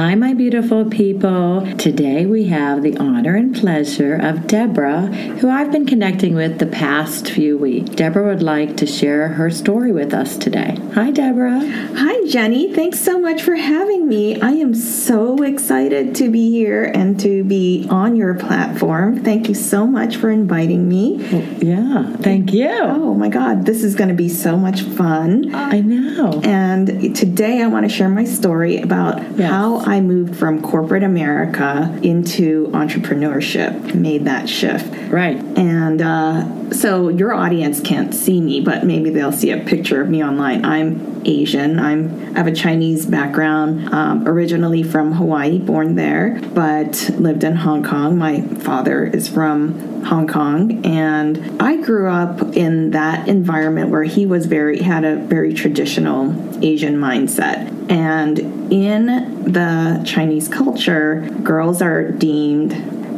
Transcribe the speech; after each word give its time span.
Hi, 0.00 0.14
my 0.14 0.32
beautiful 0.32 0.86
people. 0.86 1.60
Today 1.76 2.24
we 2.24 2.46
have 2.46 2.82
the 2.82 2.96
honor 2.96 3.36
and 3.36 3.54
pleasure 3.54 4.14
of 4.14 4.46
Deborah, 4.46 5.02
who 5.02 5.50
I've 5.50 5.70
been 5.70 5.84
connecting 5.84 6.34
with 6.34 6.58
the 6.58 6.64
past 6.64 7.28
few 7.28 7.58
weeks. 7.58 7.90
Deborah 7.90 8.28
would 8.28 8.42
like 8.42 8.78
to 8.78 8.86
share 8.86 9.28
her 9.28 9.50
story 9.50 9.92
with 9.92 10.14
us 10.14 10.38
today. 10.38 10.78
Hi, 10.94 11.10
Deborah. 11.10 11.60
Hi, 11.60 12.26
Jenny. 12.26 12.72
Thanks 12.72 12.98
so 12.98 13.20
much 13.20 13.42
for 13.42 13.54
having 13.56 14.08
me. 14.08 14.40
I 14.40 14.52
am 14.52 14.74
so 14.74 15.42
excited 15.42 16.14
to 16.14 16.30
be 16.30 16.50
here 16.50 16.84
and 16.84 17.20
to 17.20 17.44
be 17.44 17.86
on 17.90 18.16
your 18.16 18.32
platform. 18.32 19.22
Thank 19.22 19.50
you 19.50 19.54
so 19.54 19.86
much 19.86 20.16
for 20.16 20.30
inviting 20.30 20.88
me. 20.88 21.18
Well, 21.30 21.42
yeah, 21.62 22.16
thank 22.16 22.54
you. 22.54 22.70
Oh, 22.72 23.12
my 23.12 23.28
God. 23.28 23.66
This 23.66 23.84
is 23.84 23.94
going 23.94 24.08
to 24.08 24.14
be 24.14 24.30
so 24.30 24.56
much 24.56 24.80
fun. 24.80 25.54
I 25.54 25.80
know. 25.80 26.40
And 26.42 27.14
today 27.14 27.62
I 27.62 27.66
want 27.66 27.84
to 27.84 27.94
share 27.94 28.08
my 28.08 28.24
story 28.24 28.78
about 28.78 29.20
yes. 29.36 29.50
how 29.50 29.89
I 29.90 30.00
moved 30.00 30.36
from 30.36 30.62
corporate 30.62 31.02
America 31.02 31.98
into 32.00 32.68
entrepreneurship, 32.68 33.92
made 33.92 34.24
that 34.26 34.48
shift. 34.48 34.86
Right. 35.10 35.36
And 35.58 36.00
uh, 36.00 36.70
so 36.70 37.08
your 37.08 37.34
audience 37.34 37.80
can't 37.80 38.14
see 38.14 38.40
me, 38.40 38.60
but 38.60 38.84
maybe 38.84 39.10
they'll 39.10 39.32
see 39.32 39.50
a 39.50 39.58
picture 39.58 40.00
of 40.00 40.08
me 40.08 40.22
online. 40.22 40.64
I'm 40.64 41.20
Asian. 41.24 41.80
I'm 41.80 42.36
I 42.36 42.38
have 42.38 42.46
a 42.46 42.54
Chinese 42.54 43.04
background, 43.04 43.92
um, 43.92 44.28
originally 44.28 44.84
from 44.84 45.14
Hawaii, 45.14 45.58
born 45.58 45.96
there, 45.96 46.40
but 46.54 47.10
lived 47.18 47.42
in 47.42 47.56
Hong 47.56 47.82
Kong. 47.82 48.16
My 48.16 48.42
father 48.42 49.04
is 49.04 49.26
from 49.28 49.89
Hong 50.04 50.26
Kong, 50.26 50.84
and 50.84 51.62
I 51.62 51.76
grew 51.76 52.08
up 52.08 52.56
in 52.56 52.92
that 52.92 53.28
environment 53.28 53.90
where 53.90 54.04
he 54.04 54.26
was 54.26 54.46
very 54.46 54.80
had 54.80 55.04
a 55.04 55.16
very 55.16 55.54
traditional 55.54 56.30
Asian 56.64 56.96
mindset. 56.96 57.90
And 57.90 58.38
in 58.72 59.06
the 59.52 60.02
Chinese 60.04 60.48
culture, 60.48 61.28
girls 61.42 61.82
are 61.82 62.10
deemed 62.10 62.72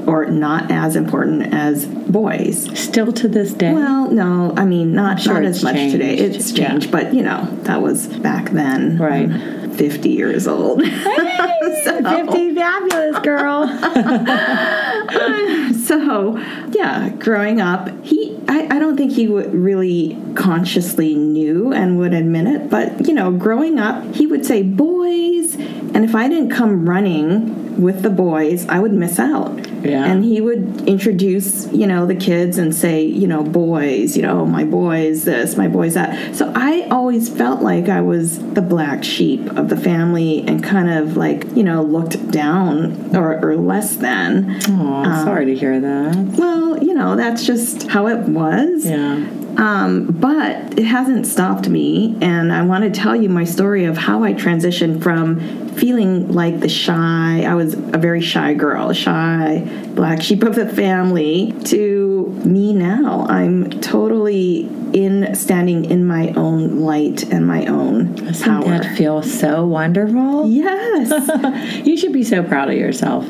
or 0.08 0.26
not 0.26 0.70
as 0.70 0.96
important 0.96 1.54
as 1.54 1.86
boys. 1.86 2.78
Still 2.78 3.12
to 3.12 3.28
this 3.28 3.52
day? 3.52 3.72
Well, 3.72 4.10
no, 4.10 4.54
I 4.56 4.64
mean 4.64 4.92
not 4.92 5.20
sure 5.20 5.34
not 5.34 5.44
as 5.44 5.62
much 5.62 5.74
changed. 5.74 5.92
today. 5.92 6.16
It's 6.16 6.52
changed, 6.52 6.86
yeah. 6.86 6.92
but 6.92 7.14
you 7.14 7.22
know 7.22 7.46
that 7.62 7.82
was 7.82 8.06
back 8.06 8.50
then. 8.50 8.98
Right. 8.98 9.30
50 9.72 10.10
years 10.10 10.46
old. 10.46 10.84
Hey, 10.84 11.80
so. 11.84 12.02
50 12.02 12.54
fabulous 12.54 13.18
girl. 13.20 13.66
so, 15.92 16.38
yeah, 16.70 17.10
growing 17.18 17.60
up, 17.60 17.90
he 18.02 18.32
I, 18.48 18.76
I 18.76 18.78
don't 18.78 18.96
think 18.96 19.12
he 19.12 19.28
would 19.28 19.52
really 19.52 20.16
consciously 20.34 21.14
knew 21.14 21.72
and 21.72 21.98
would 21.98 22.14
admit 22.14 22.46
it, 22.46 22.70
but 22.70 23.06
you 23.06 23.12
know, 23.12 23.30
growing 23.30 23.78
up, 23.78 24.14
he 24.14 24.26
would 24.26 24.46
say 24.46 24.62
boys, 24.62 25.54
and 25.54 26.04
if 26.04 26.14
I 26.14 26.28
didn't 26.28 26.50
come 26.50 26.88
running 26.88 27.80
with 27.80 28.02
the 28.02 28.10
boys, 28.10 28.66
I 28.68 28.78
would 28.78 28.92
miss 28.92 29.18
out. 29.18 29.58
Yeah. 29.84 30.04
And 30.04 30.24
he 30.24 30.40
would 30.40 30.88
introduce, 30.88 31.66
you 31.72 31.86
know, 31.86 32.06
the 32.06 32.14
kids 32.14 32.58
and 32.58 32.74
say, 32.74 33.02
you 33.02 33.26
know, 33.26 33.42
boys, 33.42 34.16
you 34.16 34.22
know, 34.22 34.46
my 34.46 34.64
boys 34.64 35.24
this, 35.24 35.56
my 35.56 35.68
boys 35.68 35.94
that. 35.94 36.36
So 36.36 36.52
I 36.54 36.86
always 36.90 37.28
felt 37.28 37.62
like 37.62 37.88
I 37.88 38.00
was 38.00 38.38
the 38.54 38.62
black 38.62 39.02
sheep 39.02 39.44
of 39.56 39.68
the 39.68 39.76
family 39.76 40.44
and 40.46 40.62
kind 40.62 40.88
of 40.88 41.16
like, 41.16 41.44
you 41.56 41.64
know, 41.64 41.82
looked 41.82 42.30
down 42.30 43.16
or, 43.16 43.44
or 43.44 43.56
less 43.56 43.96
than. 43.96 44.60
Oh, 44.68 45.02
um, 45.04 45.24
sorry 45.24 45.46
to 45.46 45.54
hear 45.56 45.80
that. 45.82 46.16
Well, 46.38 46.82
you 46.82 46.94
know, 46.94 47.16
that's 47.16 47.44
just 47.44 47.88
how 47.88 48.06
it 48.08 48.20
was. 48.20 48.86
Yeah. 48.86 49.28
Um, 49.56 50.06
but 50.06 50.78
it 50.78 50.84
hasn't 50.84 51.26
stopped 51.26 51.68
me, 51.68 52.16
and 52.22 52.52
I 52.52 52.62
want 52.62 52.84
to 52.84 52.90
tell 52.90 53.14
you 53.14 53.28
my 53.28 53.44
story 53.44 53.84
of 53.84 53.98
how 53.98 54.24
I 54.24 54.32
transitioned 54.32 55.02
from 55.02 55.68
feeling 55.74 56.32
like 56.32 56.60
the 56.60 56.68
shy, 56.68 57.44
I 57.46 57.54
was 57.54 57.74
a 57.74 57.98
very 57.98 58.20
shy 58.20 58.54
girl, 58.54 58.92
shy 58.92 59.60
black 59.94 60.22
sheep 60.22 60.42
of 60.42 60.54
the 60.54 60.68
family, 60.68 61.52
to 61.64 62.26
me 62.44 62.72
now. 62.72 63.26
I'm 63.28 63.68
totally 63.80 64.68
in 64.92 65.34
standing 65.34 65.86
in 65.86 66.06
my 66.06 66.28
own 66.30 66.80
light 66.80 67.24
and 67.32 67.46
my 67.46 67.66
own 67.66 68.14
Doesn't 68.14 68.44
power. 68.44 68.64
that 68.64 68.96
feel 68.96 69.22
so 69.22 69.66
wonderful? 69.66 70.48
Yes. 70.48 71.86
you 71.86 71.96
should 71.96 72.12
be 72.12 72.24
so 72.24 72.42
proud 72.42 72.70
of 72.70 72.76
yourself. 72.76 73.26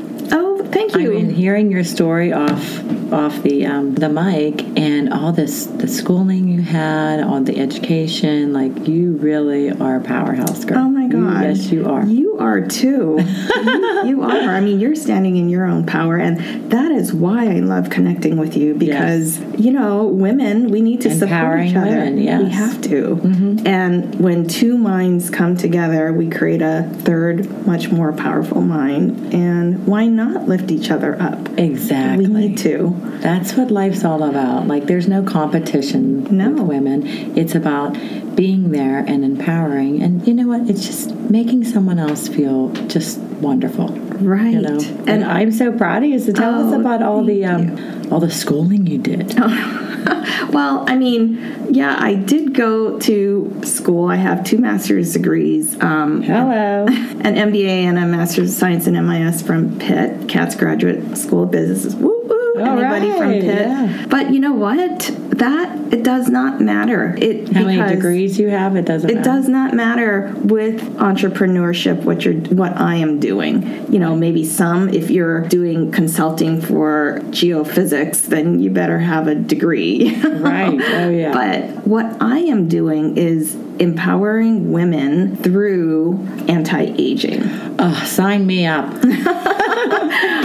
Thank 0.92 1.04
you. 1.04 1.12
I 1.12 1.22
mean, 1.22 1.30
hearing 1.30 1.70
your 1.70 1.84
story 1.84 2.32
off 2.32 3.12
off 3.12 3.42
the 3.42 3.66
um, 3.66 3.94
the 3.94 4.08
mic 4.08 4.62
and 4.78 5.12
all 5.12 5.32
this 5.32 5.66
the 5.66 5.88
schooling 5.88 6.48
you 6.48 6.62
had, 6.62 7.20
all 7.20 7.40
the 7.40 7.58
education, 7.58 8.52
like 8.52 8.86
you 8.86 9.16
really 9.16 9.70
are 9.70 9.96
a 9.96 10.00
powerhouse 10.00 10.64
girl. 10.64 10.78
Oh 10.78 10.88
my 10.88 11.08
god! 11.08 11.44
Yes, 11.44 11.70
you 11.70 11.88
are. 11.88 12.04
You 12.04 12.21
are 12.38 12.60
too. 12.60 13.18
you, 13.18 14.04
you, 14.06 14.22
are. 14.22 14.30
I 14.30 14.60
mean, 14.60 14.80
you're 14.80 14.96
standing 14.96 15.36
in 15.36 15.48
your 15.48 15.64
own 15.64 15.86
power, 15.86 16.16
and 16.16 16.70
that 16.70 16.90
is 16.90 17.12
why 17.12 17.46
I 17.46 17.60
love 17.60 17.90
connecting 17.90 18.36
with 18.36 18.56
you 18.56 18.74
because 18.74 19.38
yes. 19.38 19.58
you 19.58 19.72
know, 19.72 20.04
women, 20.04 20.70
we 20.70 20.80
need 20.80 21.00
to 21.02 21.10
Empowering 21.10 21.28
support 21.28 21.60
each 21.68 21.76
other. 21.76 21.98
Women, 21.98 22.18
yes. 22.18 22.42
We 22.42 22.50
have 22.50 22.80
to. 22.82 23.16
Mm-hmm. 23.16 23.66
And 23.66 24.14
when 24.20 24.48
two 24.48 24.78
minds 24.78 25.30
come 25.30 25.56
together, 25.56 26.12
we 26.12 26.28
create 26.30 26.62
a 26.62 26.88
third, 27.02 27.66
much 27.66 27.90
more 27.90 28.12
powerful 28.12 28.60
mind. 28.60 29.34
And 29.34 29.86
why 29.86 30.06
not 30.06 30.48
lift 30.48 30.70
each 30.70 30.90
other 30.90 31.20
up? 31.20 31.58
Exactly. 31.58 32.26
We 32.26 32.32
need 32.32 32.58
to. 32.58 32.96
That's 33.20 33.54
what 33.54 33.70
life's 33.70 34.04
all 34.04 34.22
about. 34.24 34.66
Like, 34.66 34.86
there's 34.86 35.08
no 35.08 35.22
competition 35.22 36.24
no. 36.36 36.50
with 36.50 36.62
women. 36.62 37.06
It's 37.36 37.54
about 37.54 37.96
being 38.34 38.70
there 38.70 38.98
and 38.98 39.24
empowering. 39.24 40.02
And 40.02 40.26
you 40.26 40.34
know 40.34 40.48
what? 40.48 40.68
It's 40.68 40.86
just 40.86 41.14
making 41.14 41.64
someone 41.64 41.98
else 41.98 42.28
feel 42.32 42.72
just 42.88 43.18
wonderful. 43.18 43.88
Right. 43.88 44.52
You 44.52 44.60
know? 44.60 44.78
And, 44.78 45.08
and 45.08 45.24
I'm 45.24 45.52
so 45.52 45.76
proud 45.76 46.02
of 46.02 46.08
you. 46.08 46.18
So 46.18 46.32
tell 46.32 46.54
oh, 46.54 46.68
us 46.68 46.74
about 46.74 47.02
all 47.02 47.24
the 47.24 47.44
um, 47.44 48.12
all 48.12 48.20
the 48.20 48.30
schooling 48.30 48.86
you 48.86 48.98
did. 48.98 49.34
well, 49.38 50.84
I 50.88 50.96
mean, 50.96 51.72
yeah, 51.72 51.96
I 51.98 52.14
did 52.14 52.54
go 52.54 52.98
to 53.00 53.60
school. 53.64 54.08
I 54.08 54.16
have 54.16 54.44
two 54.44 54.58
master's 54.58 55.12
degrees. 55.12 55.80
Um, 55.82 56.22
Hello. 56.22 56.86
An 56.86 57.34
MBA 57.34 57.84
and 57.84 57.98
a 57.98 58.06
master's 58.06 58.50
of 58.50 58.56
science 58.56 58.86
in 58.86 58.94
MIS 58.94 59.42
from 59.42 59.78
Pitt, 59.78 60.28
Katz 60.28 60.54
Graduate 60.54 61.16
School 61.16 61.44
of 61.44 61.50
Business. 61.50 61.94
Woo 61.94 62.22
Anybody 62.56 63.10
right, 63.10 63.18
from 63.18 63.32
Pitt? 63.32 63.44
Yeah. 63.44 64.06
But 64.08 64.32
you 64.32 64.40
know 64.40 64.52
what? 64.52 65.10
That 65.30 65.92
it 65.92 66.02
does 66.02 66.28
not 66.28 66.60
matter. 66.60 67.16
It 67.18 67.48
how 67.52 67.64
many 67.64 67.94
degrees 67.94 68.38
you 68.38 68.48
have? 68.48 68.76
It 68.76 68.84
doesn't. 68.84 69.10
It 69.10 69.16
matter. 69.16 69.24
does 69.24 69.48
not 69.48 69.74
matter 69.74 70.32
with 70.42 70.80
entrepreneurship 70.96 72.02
what 72.04 72.24
you're 72.24 72.34
what 72.34 72.76
I 72.78 72.96
am 72.96 73.18
doing. 73.18 73.92
You 73.92 73.98
know, 73.98 74.14
maybe 74.14 74.44
some 74.44 74.88
if 74.88 75.10
you're 75.10 75.48
doing 75.48 75.90
consulting 75.90 76.60
for 76.60 77.20
geophysics, 77.30 78.26
then 78.26 78.60
you 78.60 78.70
better 78.70 78.98
have 78.98 79.26
a 79.26 79.34
degree. 79.34 80.14
right. 80.24 80.80
Oh 80.80 81.10
yeah. 81.10 81.32
But 81.32 81.86
what 81.86 82.20
I 82.20 82.38
am 82.38 82.68
doing 82.68 83.16
is 83.16 83.56
empowering 83.78 84.72
women 84.72 85.36
through 85.36 86.18
anti-aging. 86.48 87.42
Oh, 87.78 88.04
sign 88.06 88.46
me 88.46 88.66
up. 88.66 88.92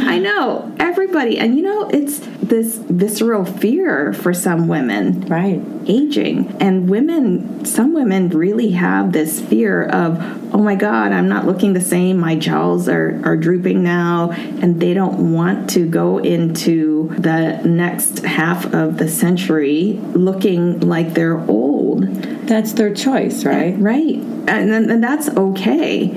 I 0.07 0.15
I 0.15 0.19
know 0.19 0.71
everybody, 0.79 1.37
and 1.37 1.55
you 1.55 1.61
know 1.63 1.87
it's 1.89 2.19
this 2.41 2.75
visceral 2.77 3.45
fear 3.45 4.13
for 4.13 4.33
some 4.33 4.67
women 4.67 5.21
Right. 5.27 5.61
aging 5.85 6.55
and 6.61 6.89
women 6.89 7.65
some 7.65 7.93
women 7.93 8.29
really 8.29 8.71
have 8.71 9.11
this 9.11 9.41
fear 9.41 9.83
of 9.83 10.17
oh 10.55 10.59
my 10.59 10.75
god 10.75 11.11
i'm 11.11 11.27
not 11.27 11.45
looking 11.45 11.73
the 11.73 11.81
same 11.81 12.17
my 12.17 12.35
jowls 12.35 12.87
are, 12.87 13.19
are 13.25 13.35
drooping 13.35 13.83
now 13.83 14.31
and 14.31 14.79
they 14.79 14.93
don't 14.93 15.33
want 15.33 15.69
to 15.71 15.85
go 15.85 16.19
into 16.19 17.09
the 17.19 17.61
next 17.65 18.19
half 18.19 18.73
of 18.73 18.97
the 18.97 19.09
century 19.09 19.99
looking 20.13 20.79
like 20.79 21.13
they're 21.13 21.39
old 21.49 22.03
That's 22.47 22.71
their 22.73 22.93
choice, 22.93 23.43
right? 23.43 23.75
right 23.77 24.15
and, 24.47 24.71
then, 24.71 24.89
and 24.89 25.03
that's 25.03 25.27
okay 25.29 26.07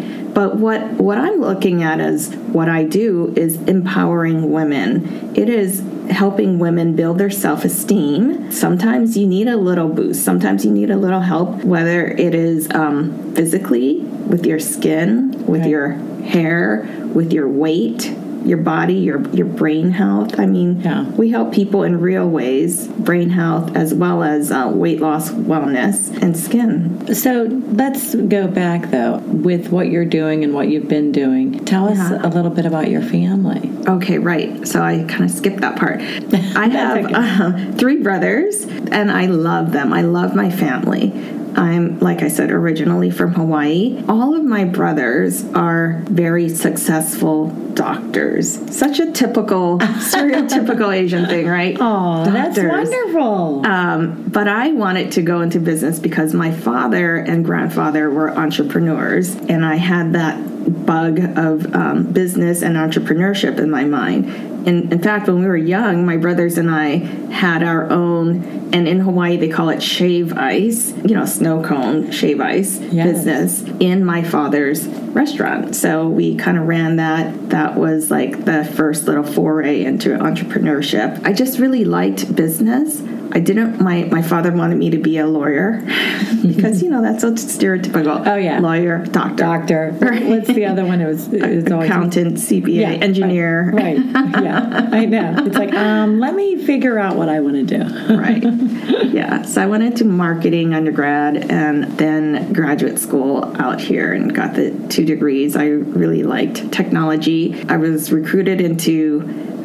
but 0.41 0.57
what 0.57 0.81
what 0.93 1.19
i'm 1.19 1.39
looking 1.39 1.83
at 1.83 2.01
as 2.01 2.35
what 2.57 2.67
i 2.67 2.83
do 2.83 3.31
is 3.37 3.57
empowering 3.77 4.51
women. 4.51 5.35
It 5.37 5.49
is 5.51 5.83
helping 6.11 6.59
women 6.59 6.97
build 6.97 7.19
their 7.19 7.31
self-esteem. 7.31 8.51
Sometimes 8.51 9.17
you 9.19 9.27
need 9.27 9.47
a 9.49 9.57
little 9.57 9.89
boost. 9.89 10.25
Sometimes 10.25 10.65
you 10.65 10.73
need 10.73 10.91
a 10.91 10.97
little 10.97 11.21
help 11.21 11.63
whether 11.63 12.07
it 12.27 12.35
is 12.35 12.69
um, 12.73 13.35
physically 13.35 13.99
with 14.33 14.47
your 14.47 14.59
skin 14.59 15.45
with 15.47 15.61
Right. 15.61 15.71
your 15.71 15.89
hair 16.35 16.89
with 17.15 17.33
your 17.33 17.49
weight 17.49 18.01
your 18.45 18.59
body 18.59 18.95
your 18.95 19.21
your 19.31 19.47
brain 19.47 19.91
health 19.91 20.39
i 20.39 20.47
mean 20.47 20.81
Yeah. 20.81 21.05
we 21.11 21.31
help 21.31 21.53
people 21.53 21.83
in 21.83 22.01
real 22.01 22.29
ways 22.29 22.87
brain 22.89 23.31
health 23.31 23.77
as 23.77 23.93
well 23.95 24.23
as 24.23 24.51
uh, 24.51 24.71
weight 24.73 25.01
loss 25.01 25.31
wellness 25.31 26.11
and 26.23 26.37
skin 26.37 27.15
So 27.15 27.45
let's 27.73 28.15
go 28.15 28.47
back 28.47 28.91
though 28.91 29.19
with 29.19 29.71
what 29.71 29.89
you're 29.89 30.05
doing 30.05 30.45
and 30.45 30.55
what 30.55 30.69
you've 30.69 30.89
been 30.89 31.13
doing. 31.13 31.65
Tell 31.65 31.89
us 31.89 31.99
Yeah. 31.99 32.25
a 32.27 32.29
little 32.29 32.51
bit 32.51 32.67
about 32.67 32.89
your 32.89 33.03
family. 33.03 33.71
Okay, 33.87 34.19
right. 34.19 34.67
So 34.67 34.81
I 34.83 35.05
kind 35.09 35.25
of 35.25 35.31
skipped 35.31 35.61
that 35.63 35.77
part. 35.77 36.01
I 36.57 36.69
have 36.69 37.05
okay. 37.05 37.15
uh, 37.15 37.73
three 37.77 38.01
brothers, 38.03 38.65
and 38.93 39.11
I 39.11 39.27
love 39.27 39.73
them. 39.73 39.93
I 39.93 40.03
love 40.03 40.35
my 40.35 40.51
family. 40.51 41.13
I'm, 41.57 41.99
like 42.01 42.23
I 42.23 42.29
said, 42.29 42.51
originally 42.51 43.11
from 43.11 43.35
Hawaii. 43.35 44.03
All 44.09 44.35
of 44.35 44.45
my 44.45 44.65
brothers 44.65 45.45
are 45.55 46.03
very 46.07 46.49
successful 46.49 47.49
doctors. 47.75 48.77
Such 48.77 49.01
a 49.01 49.11
typical, 49.13 49.79
stereotypical 49.79 50.95
Asian 50.95 51.27
thing, 51.27 51.47
right? 51.47 51.77
Oh, 51.81 52.25
that's 52.25 52.59
wonderful. 52.59 53.67
Um, 53.67 54.25
but 54.29 54.49
I 54.49 54.73
wanted 54.73 55.13
to 55.13 55.23
go 55.23 55.41
into 55.41 55.61
business 55.61 55.99
because 55.99 56.35
my 56.35 56.53
father 56.53 57.17
and 57.17 57.45
grandfather 57.45 58.11
were 58.11 58.31
entrepreneurs, 58.31 59.35
and 59.35 59.65
I 59.65 59.77
had 59.77 60.13
that 60.15 60.87
bug 60.87 61.19
of 61.39 61.75
um, 61.75 62.13
business 62.13 62.63
and 62.63 62.77
entrepreneurship 62.77 63.59
in 63.59 63.71
my 63.71 63.85
mind. 63.85 64.50
In, 64.67 64.93
in 64.93 65.01
fact, 65.01 65.27
when 65.27 65.41
we 65.41 65.47
were 65.47 65.57
young, 65.57 66.05
my 66.05 66.17
brothers 66.17 66.59
and 66.59 66.71
I 66.71 66.97
had 67.33 67.63
our 67.63 67.91
own, 67.91 68.71
and 68.73 68.87
in 68.87 69.01
Hawaii 69.01 69.37
they 69.37 69.49
call 69.49 69.71
it 69.71 69.83
shave 69.83 70.37
ice, 70.37 70.93
you 71.05 71.15
know, 71.15 71.25
snow 71.25 71.63
cone 71.63 72.11
shave 72.11 72.41
ice 72.41 72.79
Yes. 72.79 73.25
business 73.25 73.65
in 73.81 74.05
my 74.05 74.23
father's 74.23 74.87
restaurant. 74.87 75.75
So 75.75 76.09
we 76.09 76.37
kind 76.37 76.59
of 76.59 76.67
ran 76.69 76.97
that. 76.97 77.51
That 77.51 77.77
was 77.77 78.11
like 78.11 78.45
the 78.45 78.65
first 78.65 79.07
little 79.07 79.25
foray 79.25 79.83
into 79.85 80.11
entrepreneurship. 80.11 81.25
I 81.25 81.33
just 81.33 81.59
really 81.59 81.85
liked 81.85 82.35
business. 82.37 83.01
I 83.33 83.41
didn't. 83.41 83.81
My 83.81 84.05
my 84.05 84.23
father 84.23 84.51
wanted 84.53 84.77
me 84.79 84.91
to 84.91 84.99
be 84.99 85.19
a 85.19 85.27
lawyer 85.27 85.81
because 86.47 86.83
you 86.83 86.91
know 86.91 87.01
that's 87.03 87.21
so 87.23 87.33
stereotypical. 87.33 88.27
Oh, 88.27 88.37
yeah. 88.37 88.59
lawyer, 88.61 89.05
doctor, 89.07 89.37
Doctor. 89.37 89.93
What's 90.01 90.49
the 90.49 90.67
other 90.67 90.85
one? 90.85 91.01
It 91.01 91.07
was, 91.07 91.33
it 91.33 91.41
was 91.65 91.73
always 91.73 91.89
accountant, 91.89 92.35
CPA, 92.39 92.75
Yeah, 92.75 92.89
engineer. 92.91 93.71
Right. 93.73 93.99
right. 93.99 94.43
Yeah. 94.43 94.89
I 94.93 95.05
know. 95.05 95.35
It's 95.39 95.57
like, 95.57 95.73
um, 95.75 96.19
let 96.19 96.35
me 96.35 96.57
figure 96.65 96.99
out 96.99 97.17
what 97.17 97.29
I 97.29 97.41
want 97.41 97.55
to 97.57 97.79
do. 97.79 98.17
right. 98.17 98.43
Yeah. 99.11 99.43
So 99.43 99.61
I 99.63 99.67
went 99.67 99.83
into 99.83 100.05
marketing 100.05 100.73
undergrad 100.73 101.51
and 101.51 101.85
then 101.99 102.53
graduate 102.53 102.99
school 102.99 103.45
out 103.61 103.81
here 103.81 104.13
and 104.13 104.33
got 104.35 104.55
the 104.55 104.71
two 104.89 105.05
degrees. 105.05 105.57
I 105.57 105.65
really 105.67 106.23
liked 106.23 106.71
technology. 106.71 107.65
I 107.69 107.77
was 107.77 108.13
recruited 108.13 108.61
into 108.61 109.21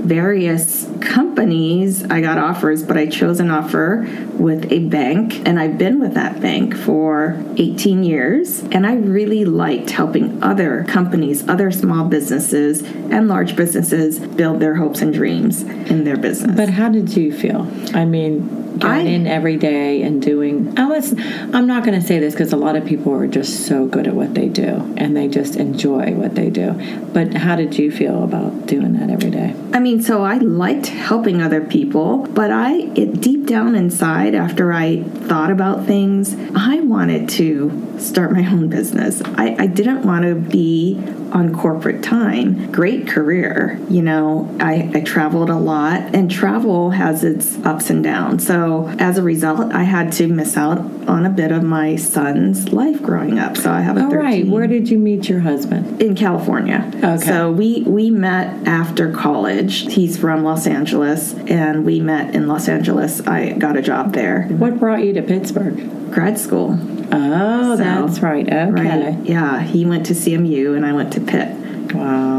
various 0.06 0.88
companies. 1.02 2.04
I 2.04 2.22
got 2.22 2.38
offers, 2.38 2.84
but 2.84 2.98
I 2.98 3.08
chose 3.08 3.40
an 3.40 3.50
offer 3.50 4.08
with 4.34 4.72
a 4.72 4.88
bank, 4.88 5.48
and 5.48 5.60
I've 5.60 5.78
been 5.78 6.00
with 6.00 6.14
that 6.14 6.40
bank 6.42 6.76
for 6.76 7.44
18 7.58 8.04
years. 8.04 8.60
And 8.72 8.86
I 8.86 8.96
really 8.96 9.46
liked 9.46 9.90
helping 9.90 10.42
other 10.44 10.86
companies, 10.86 11.48
other 11.48 11.72
small 11.72 12.08
businesses, 12.08 12.82
and 12.84 13.28
large 13.28 13.56
businesses 13.56 14.20
build 14.20 14.60
their 14.60 14.76
hopes 14.76 15.02
and 15.02 15.14
dreams 15.14 15.64
in 15.64 16.04
their 16.04 16.18
business. 16.18 16.56
But 16.56 16.70
how 16.70 16.90
did 16.90 17.16
you 17.16 17.34
feel? 17.34 17.68
I 17.94 18.06
mean, 18.06 18.65
going 18.80 19.08
I- 19.08 19.12
in 19.12 19.28
every 19.28 19.58
day 19.58 20.02
and 20.04 20.22
doing. 20.22 20.78
I 20.78 20.88
was. 20.88 21.14
I'm 21.54 21.68
not 21.68 21.86
going 21.86 22.00
to 22.00 22.06
say 22.06 22.20
this 22.20 22.34
because 22.34 22.54
a 22.54 22.58
lot 22.58 22.76
of 22.76 22.86
people 22.86 23.14
are 23.14 23.28
just 23.28 23.66
so 23.66 23.86
good 23.86 24.08
at 24.08 24.16
what 24.16 24.34
they 24.34 24.50
do 24.50 24.94
and 24.98 25.16
they 25.16 25.28
just 25.28 25.56
enjoy 25.56 26.14
what 26.14 26.36
they 26.36 26.50
do. 26.50 26.74
But 27.14 27.34
how 27.34 27.56
did 27.56 27.78
you 27.78 27.92
feel 27.92 28.24
about 28.24 28.66
doing 28.66 28.94
that 28.94 29.10
every 29.10 29.30
day? 29.30 29.56
I 29.74 29.80
mean, 29.80 30.02
so 30.02 30.24
I 30.24 30.38
liked 30.38 30.88
helping 30.88 31.42
other 31.42 31.62
people, 31.62 32.28
but 32.28 32.52
I, 32.52 32.74
it 32.96 33.22
deep 33.22 33.46
down 33.46 33.76
inside, 33.76 34.36
after 34.36 34.72
I 34.72 35.04
thought 35.04 35.52
about 35.52 35.86
things, 35.86 36.36
I 36.56 36.80
wanted 36.82 37.30
to 37.30 37.96
start 38.00 38.32
my 38.32 38.46
own 38.52 38.70
business. 38.70 39.22
I, 39.36 39.56
I 39.58 39.68
didn't 39.68 40.04
want 40.04 40.24
to 40.26 40.36
be 40.36 41.02
on 41.32 41.54
corporate 41.54 42.04
time. 42.04 42.72
Great 42.72 43.08
career, 43.08 43.80
you 43.90 44.02
know. 44.02 44.56
I, 44.60 44.90
I 44.94 45.02
traveled 45.02 45.50
a 45.50 45.56
lot, 45.58 46.16
and 46.16 46.30
travel 46.32 46.92
has 46.92 47.24
its 47.24 47.58
ups 47.66 47.90
and 47.90 48.04
downs. 48.04 48.46
So 48.46 48.65
as 49.00 49.18
a 49.18 49.24
result, 49.24 49.74
I 49.74 49.84
had 49.84 50.12
to 50.14 50.28
miss 50.28 50.56
out 50.58 50.80
on 51.08 51.26
a 51.26 51.30
bit 51.30 51.52
of 51.52 51.64
my 51.64 51.96
son's 51.96 52.72
life 52.74 53.02
growing 53.02 53.38
up. 53.40 53.58
So 53.58 53.72
I 53.72 53.82
have 53.82 53.98
a 53.98 54.04
All 54.04 54.10
13 54.12 54.26
right. 54.26 54.48
Where 54.48 54.68
did 54.68 54.90
you 54.90 54.98
meet 54.98 55.28
your 55.30 55.40
husband? 55.42 56.02
in 56.02 56.16
California. 56.16 56.80
Okay. 57.04 57.18
So 57.26 57.52
we 57.52 57.84
we 57.84 58.10
met 58.12 58.68
after 58.68 59.12
college. 59.12 59.94
He's 59.94 60.18
from 60.18 60.44
Los 60.44 60.68
Angeles, 60.68 61.34
and 61.48 61.86
we 61.86 62.00
met 62.00 62.36
in 62.36 62.48
Los 62.48 62.68
Angeles. 62.68 63.22
I 63.28 63.54
got 63.54 63.76
a 63.78 63.82
job 63.82 64.14
there, 64.14 64.44
What 64.64 64.80
brought 64.80 65.04
you 65.04 65.14
to 65.14 65.22
Pittsburgh? 65.22 65.78
grad 66.12 66.38
school. 66.38 66.78
Oh, 67.12 67.76
So- 67.78 67.84
that's 67.84 68.20
right. 68.22 68.48
Okay. 68.48 68.72
Right? 68.72 69.18
Yeah. 69.26 69.62
He 69.62 69.86
went 69.86 70.06
to 70.08 70.14
CMU, 70.14 70.76
and 70.76 70.86
I 70.86 70.94
went 70.94 71.14
to 71.14 71.22
Pitt. 71.22 71.50
Wow. 71.94 72.35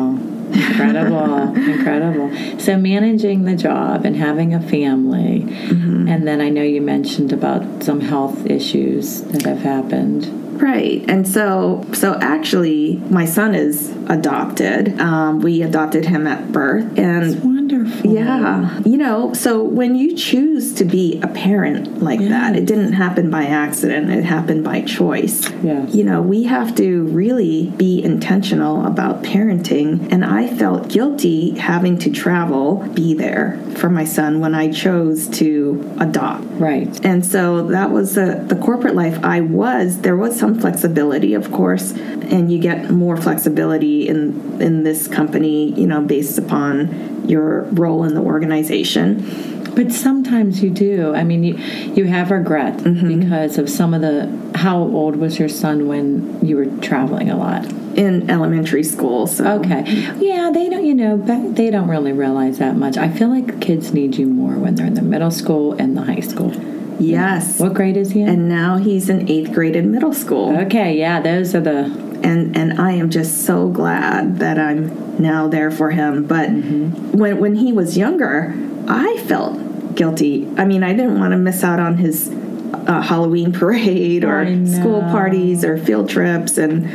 Incredible. 0.70 1.56
Incredible. 1.72 2.58
So 2.58 2.76
managing 2.76 3.44
the 3.44 3.56
job 3.56 4.04
and 4.04 4.16
having 4.16 4.54
a 4.54 4.60
family. 4.60 5.42
Mm-hmm. 5.46 6.08
And 6.08 6.26
then 6.26 6.40
I 6.40 6.48
know 6.48 6.62
you 6.62 6.80
mentioned 6.80 7.32
about 7.32 7.82
some 7.82 8.00
health 8.00 8.46
issues 8.46 9.22
that 9.22 9.42
have 9.42 9.60
happened. 9.60 10.45
Right, 10.56 11.04
and 11.08 11.26
so 11.26 11.84
so 11.92 12.18
actually, 12.20 12.96
my 13.10 13.24
son 13.24 13.54
is 13.54 13.90
adopted. 14.08 14.98
Um, 15.00 15.40
we 15.40 15.62
adopted 15.62 16.04
him 16.06 16.26
at 16.26 16.52
birth, 16.52 16.98
and 16.98 17.42
Wonderful. 17.66 18.14
Yeah. 18.14 18.78
You 18.84 18.96
know, 18.96 19.32
so 19.34 19.60
when 19.60 19.96
you 19.96 20.16
choose 20.16 20.72
to 20.74 20.84
be 20.84 21.20
a 21.20 21.26
parent 21.26 22.00
like 22.00 22.20
that, 22.20 22.54
it 22.54 22.64
didn't 22.64 22.92
happen 22.92 23.28
by 23.28 23.44
accident, 23.44 24.08
it 24.08 24.24
happened 24.24 24.62
by 24.62 24.82
choice. 24.82 25.50
Yeah. 25.64 25.84
You 25.86 26.04
know, 26.04 26.22
we 26.22 26.44
have 26.44 26.76
to 26.76 27.04
really 27.06 27.70
be 27.70 28.02
intentional 28.04 28.86
about 28.86 29.24
parenting. 29.24 30.12
And 30.12 30.24
I 30.24 30.46
felt 30.46 30.88
guilty 30.88 31.58
having 31.58 31.98
to 31.98 32.10
travel, 32.10 32.86
be 32.94 33.14
there 33.14 33.60
for 33.74 33.90
my 33.90 34.04
son 34.04 34.38
when 34.38 34.54
I 34.54 34.70
chose 34.70 35.26
to 35.38 35.92
adopt. 35.98 36.44
Right. 36.52 37.04
And 37.04 37.26
so 37.26 37.66
that 37.68 37.90
was 37.90 38.14
the, 38.14 38.44
the 38.46 38.56
corporate 38.56 38.94
life 38.94 39.18
I 39.24 39.40
was. 39.40 40.02
There 40.02 40.16
was 40.16 40.38
some 40.46 40.60
flexibility, 40.60 41.34
of 41.34 41.50
course, 41.50 41.92
and 41.92 42.52
you 42.52 42.58
get 42.58 42.90
more 42.90 43.16
flexibility 43.16 44.08
in 44.08 44.60
in 44.62 44.84
this 44.84 45.08
company, 45.08 45.72
you 45.72 45.86
know, 45.86 46.00
based 46.00 46.38
upon 46.38 47.28
your 47.28 47.62
role 47.72 48.04
in 48.04 48.14
the 48.14 48.20
organization. 48.20 49.24
But 49.74 49.92
sometimes 49.92 50.62
you 50.62 50.70
do. 50.70 51.14
I 51.14 51.24
mean, 51.24 51.42
you 51.44 51.54
you 51.94 52.04
have 52.04 52.30
regret 52.30 52.74
Mm-hmm. 52.78 53.20
because 53.20 53.58
of 53.58 53.68
some 53.68 53.92
of 53.94 54.00
the. 54.02 54.30
How 54.54 54.78
old 54.78 55.16
was 55.16 55.38
your 55.38 55.48
son 55.50 55.86
when 55.88 56.38
you 56.46 56.56
were 56.56 56.66
traveling 56.80 57.28
a 57.30 57.36
lot? 57.36 57.64
In 57.96 58.30
elementary 58.30 58.84
school, 58.84 59.26
so 59.26 59.42
Okay. 59.58 59.82
Yeah, 60.18 60.50
they 60.52 60.68
don't. 60.68 60.84
You 60.84 60.94
know, 60.94 61.16
they 61.52 61.70
don't 61.70 61.88
really 61.88 62.12
realize 62.12 62.58
that 62.58 62.76
much. 62.76 62.96
I 62.96 63.08
feel 63.08 63.28
like 63.28 63.60
kids 63.60 63.92
need 63.92 64.16
you 64.16 64.26
more 64.26 64.54
when 64.54 64.74
they're 64.76 64.86
in 64.86 64.94
the 64.94 65.02
middle 65.02 65.30
school 65.30 65.72
and 65.72 65.96
the 65.96 66.02
high 66.02 66.20
school. 66.20 66.52
Yes. 66.98 67.58
What 67.60 67.74
grade 67.74 67.96
is 67.96 68.10
he 68.12 68.22
in? 68.22 68.28
And 68.28 68.48
now 68.48 68.76
he's 68.78 69.08
in 69.08 69.28
eighth 69.28 69.52
grade 69.52 69.76
in 69.76 69.90
middle 69.92 70.12
school, 70.12 70.56
okay. 70.66 70.96
Yeah, 70.98 71.20
those 71.20 71.54
are 71.54 71.60
the. 71.60 71.84
and 72.22 72.56
and 72.56 72.80
I 72.80 72.92
am 72.92 73.10
just 73.10 73.44
so 73.44 73.68
glad 73.68 74.38
that 74.38 74.58
I'm 74.58 75.20
now 75.20 75.48
there 75.48 75.70
for 75.70 75.90
him. 75.90 76.24
But 76.26 76.50
Mm-hmm. 76.50 77.18
when 77.18 77.38
when 77.40 77.54
he 77.56 77.72
was 77.72 77.96
younger, 77.96 78.54
I 78.88 79.16
felt 79.26 79.94
guilty. 79.94 80.46
I 80.56 80.64
mean, 80.64 80.82
I 80.82 80.92
didn't 80.92 81.18
want 81.18 81.32
to 81.32 81.38
miss 81.38 81.64
out 81.64 81.80
on 81.80 81.96
his 81.98 82.30
uh, 82.86 83.00
Halloween 83.00 83.52
parade 83.60 84.24
or 84.24 84.44
school 84.66 85.00
parties 85.02 85.64
or 85.64 85.78
field 85.78 86.08
trips 86.08 86.58
and 86.58 86.88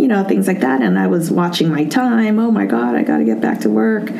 you 0.00 0.08
know 0.08 0.24
things 0.24 0.46
like 0.46 0.60
that. 0.60 0.82
And 0.82 0.98
I 0.98 1.06
was 1.06 1.30
watching 1.30 1.68
my 1.70 1.84
time. 1.84 2.38
Oh 2.38 2.50
my 2.50 2.66
God, 2.66 2.94
I 2.94 3.02
got 3.02 3.18
to 3.18 3.24
get 3.24 3.40
back 3.40 3.60
to 3.60 3.70
work. 3.70 4.10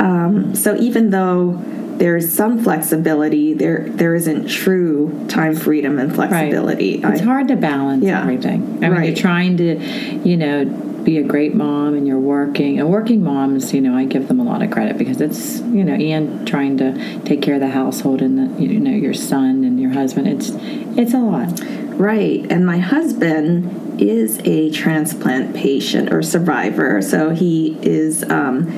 Um, 0.00 0.54
so 0.54 0.76
even 0.76 1.10
though 1.10 1.60
there's 1.98 2.32
some 2.32 2.62
flexibility, 2.62 3.54
there 3.54 3.84
there 3.88 4.14
isn't 4.14 4.48
true 4.48 5.26
time 5.28 5.54
freedom 5.54 5.98
and 5.98 6.14
flexibility. 6.14 6.94
It's 7.04 7.20
I- 7.20 7.24
hard 7.24 7.48
to 7.48 7.56
balance 7.56 8.04
Yeah. 8.04 8.22
everything. 8.22 8.78
I 8.82 8.88
mean, 8.88 8.90
Right. 8.92 9.06
you're 9.08 9.16
trying 9.16 9.56
to, 9.58 9.78
you 10.24 10.36
know, 10.36 10.64
be 11.04 11.18
a 11.18 11.22
great 11.22 11.54
mom 11.54 11.94
and 11.94 12.06
you're 12.06 12.18
working. 12.18 12.78
And 12.78 12.88
working 12.88 13.22
moms, 13.22 13.72
you 13.72 13.80
know, 13.80 13.94
I 13.96 14.04
give 14.04 14.28
them 14.28 14.40
a 14.40 14.44
lot 14.44 14.62
of 14.62 14.70
credit 14.70 14.98
because 14.98 15.20
it's, 15.20 15.60
you 15.72 15.82
know, 15.84 15.94
and 15.94 16.46
trying 16.46 16.76
to 16.78 16.94
take 17.24 17.40
care 17.42 17.54
of 17.54 17.60
the 17.60 17.68
household 17.70 18.20
and 18.20 18.38
the, 18.38 18.62
you 18.62 18.78
know, 18.78 18.90
your 18.90 19.14
son 19.14 19.64
and 19.64 19.80
your 19.80 19.90
husband. 19.90 20.28
It's 20.28 20.52
it's 20.96 21.14
a 21.14 21.18
lot. 21.18 21.60
Right. 21.96 22.46
And 22.50 22.64
my 22.66 22.78
husband 22.78 23.96
is 24.00 24.38
a 24.44 24.70
transplant 24.70 25.54
patient 25.54 26.12
or 26.12 26.22
survivor. 26.22 27.02
So 27.02 27.30
he 27.30 27.76
is 27.82 28.22
um, 28.30 28.68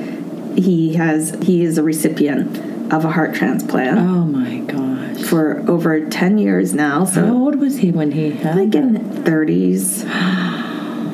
he 0.55 0.93
has 0.95 1.37
he 1.43 1.63
is 1.63 1.77
a 1.77 1.83
recipient 1.83 2.70
of 2.91 3.05
a 3.05 3.11
heart 3.11 3.33
transplant 3.33 3.97
Oh 3.99 4.25
my 4.25 4.57
gosh. 4.59 5.23
for 5.23 5.63
over 5.69 6.05
10 6.09 6.37
years 6.37 6.73
now. 6.73 6.99
How 6.99 7.05
So 7.05 7.33
old 7.33 7.55
was 7.59 7.77
he 7.77 7.91
when 7.91 8.11
he 8.11 8.31
had 8.31 8.55
like 8.55 8.75
in 8.75 8.95
30s. 9.23 10.05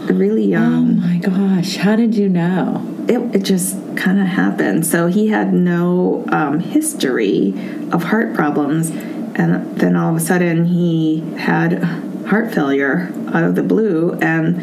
Really 0.08 0.46
young. 0.46 1.00
Oh 1.04 1.08
my 1.08 1.18
gosh. 1.18 1.76
How 1.76 1.96
did 1.98 2.16
you 2.16 2.30
know? 2.30 2.82
it, 3.10 3.36
it 3.36 3.44
just 3.44 3.76
kind 3.98 4.20
of 4.20 4.26
happened. 4.28 4.86
So 4.86 5.08
he 5.08 5.28
had 5.28 5.54
no 5.54 6.26
um, 6.32 6.60
history 6.62 7.54
of 7.92 8.04
heart 8.04 8.34
problems, 8.34 8.90
and 8.90 9.78
then 9.78 9.96
all 9.98 10.12
of 10.12 10.16
a 10.16 10.20
sudden 10.26 10.66
he 10.66 11.20
had 11.38 11.84
heart 12.28 12.54
failure 12.54 13.12
out 13.34 13.44
of 13.44 13.56
the 13.56 13.64
blue, 13.64 14.14
and 14.22 14.58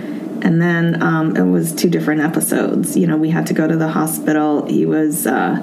and 0.45 0.61
then 0.63 1.03
um, 1.03 1.37
it 1.37 1.45
was 1.45 1.73
two 1.75 1.89
different 1.91 2.23
episodes. 2.23 2.97
You 2.97 3.07
know, 3.07 3.17
we 3.19 3.29
had 3.31 3.47
to 3.49 3.55
go 3.55 3.67
to 3.69 3.77
the 3.77 3.89
hospital. 3.89 4.67
He 4.67 4.85
was 4.87 5.27
uh, 5.27 5.57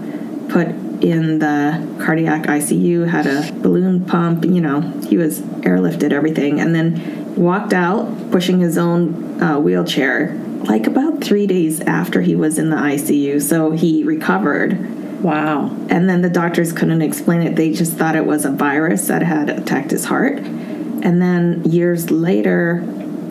put 0.51 0.67
in 0.67 1.39
the 1.39 1.97
cardiac 2.03 2.43
ICU, 2.43 3.07
had 3.07 3.25
a 3.25 3.51
balloon 3.61 4.05
pump. 4.05 4.45
You 4.45 4.61
know, 4.61 4.81
he 5.07 5.17
was 5.17 5.39
airlifted, 5.63 6.11
everything, 6.11 6.59
and 6.59 6.75
then 6.75 7.35
walked 7.35 7.73
out 7.73 8.31
pushing 8.31 8.59
his 8.59 8.77
own 8.77 9.41
uh, 9.41 9.59
wheelchair 9.59 10.35
like 10.63 10.85
about 10.85 11.23
three 11.23 11.47
days 11.47 11.81
after 11.81 12.21
he 12.21 12.35
was 12.35 12.59
in 12.59 12.69
the 12.69 12.75
ICU. 12.75 13.41
So 13.41 13.71
he 13.71 14.03
recovered. 14.03 15.23
Wow. 15.23 15.67
And 15.89 16.09
then 16.09 16.21
the 16.21 16.29
doctors 16.29 16.73
couldn't 16.73 17.01
explain 17.01 17.41
it. 17.41 17.55
They 17.55 17.71
just 17.71 17.93
thought 17.93 18.15
it 18.15 18.25
was 18.25 18.45
a 18.45 18.51
virus 18.51 19.07
that 19.07 19.23
had 19.23 19.49
attacked 19.49 19.91
his 19.91 20.05
heart. 20.05 20.37
And 20.37 21.21
then 21.21 21.63
years 21.63 22.11
later, 22.11 22.81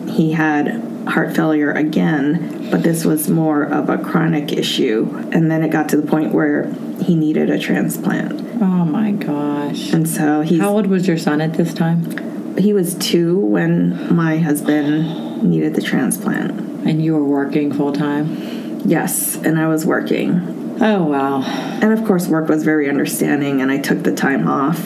he 0.09 0.33
had 0.33 0.89
heart 1.07 1.35
failure 1.35 1.71
again, 1.71 2.69
but 2.69 2.83
this 2.83 3.05
was 3.05 3.29
more 3.29 3.63
of 3.63 3.89
a 3.89 3.97
chronic 3.97 4.51
issue. 4.51 5.09
And 5.31 5.49
then 5.49 5.63
it 5.63 5.69
got 5.69 5.89
to 5.89 5.97
the 5.97 6.07
point 6.07 6.33
where 6.33 6.65
he 7.01 7.15
needed 7.15 7.49
a 7.49 7.59
transplant. 7.59 8.61
Oh 8.61 8.85
my 8.85 9.11
gosh. 9.11 9.91
And 9.93 10.07
so 10.07 10.41
he's, 10.41 10.59
How 10.59 10.69
old 10.75 10.87
was 10.87 11.07
your 11.07 11.17
son 11.17 11.41
at 11.41 11.53
this 11.53 11.73
time? 11.73 12.57
he 12.57 12.73
was 12.73 12.95
two 12.95 13.39
when 13.39 14.13
my 14.13 14.37
husband 14.37 15.43
needed 15.43 15.73
the 15.75 15.81
transplant. 15.81 16.51
And 16.85 17.03
you 17.03 17.13
were 17.13 17.23
working 17.23 17.71
full 17.73 17.93
time? 17.93 18.81
Yes, 18.85 19.35
and 19.37 19.59
I 19.59 19.67
was 19.67 19.85
working. 19.85 20.77
Oh 20.81 21.03
wow. 21.03 21.41
And 21.43 21.93
of 21.93 22.05
course, 22.05 22.27
work 22.27 22.49
was 22.49 22.63
very 22.63 22.89
understanding, 22.89 23.61
and 23.61 23.71
I 23.71 23.77
took 23.77 24.03
the 24.03 24.15
time 24.15 24.47
off, 24.47 24.83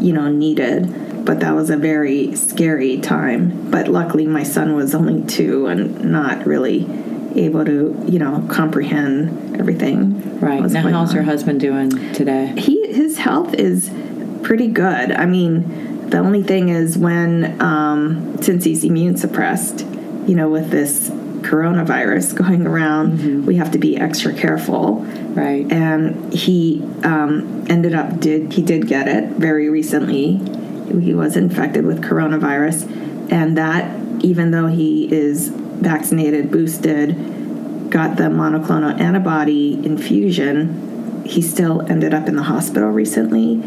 you 0.00 0.12
know, 0.12 0.30
needed. 0.30 1.24
But 1.24 1.40
that 1.40 1.54
was 1.54 1.70
a 1.70 1.76
very 1.76 2.34
scary 2.36 2.98
time. 3.00 3.70
But 3.70 3.88
luckily, 3.88 4.26
my 4.26 4.42
son 4.42 4.74
was 4.74 4.94
only 4.94 5.22
two 5.26 5.66
and 5.66 6.04
not 6.04 6.46
really 6.46 6.80
able 7.36 7.64
to, 7.64 8.04
you 8.08 8.18
know, 8.18 8.46
comprehend 8.50 9.56
everything. 9.58 10.38
Right. 10.40 10.62
Now 10.62 10.88
how's 10.88 11.14
your 11.14 11.22
husband 11.22 11.60
doing 11.60 11.90
today? 12.12 12.54
He 12.56 12.92
his 12.92 13.18
health 13.18 13.54
is 13.54 13.90
pretty 14.42 14.68
good. 14.68 15.12
I 15.12 15.26
mean, 15.26 16.08
the 16.10 16.18
only 16.18 16.42
thing 16.42 16.70
is 16.70 16.96
when 16.98 17.60
um, 17.60 18.40
since 18.42 18.64
he's 18.64 18.84
immune 18.84 19.16
suppressed, 19.16 19.80
you 20.26 20.34
know, 20.34 20.48
with 20.48 20.70
this 20.70 21.10
coronavirus 21.10 22.34
going 22.46 22.66
around, 22.66 23.46
we 23.46 23.56
have 23.56 23.70
to 23.72 23.78
be 23.78 23.96
extra 23.96 24.32
careful 24.34 25.04
Right. 25.30 25.70
and 25.70 26.32
he 26.34 26.82
um, 27.04 27.64
ended 27.68 27.94
up 27.94 28.18
did 28.20 28.52
he 28.52 28.62
did 28.62 28.88
get 28.88 29.06
it 29.06 29.30
very 29.30 29.68
recently 29.70 30.38
he 31.00 31.14
was 31.14 31.36
infected 31.36 31.86
with 31.86 32.02
coronavirus 32.02 33.30
and 33.30 33.56
that 33.56 33.84
even 34.24 34.50
though 34.50 34.66
he 34.66 35.10
is 35.12 35.50
vaccinated 35.80 36.50
boosted 36.50 37.16
got 37.90 38.16
the 38.16 38.24
monoclonal 38.24 38.98
antibody 39.00 39.74
infusion 39.84 41.22
he 41.26 41.42
still 41.42 41.82
ended 41.90 42.14
up 42.14 42.28
in 42.28 42.36
the 42.36 42.42
hospital 42.42 42.88
recently 42.88 43.62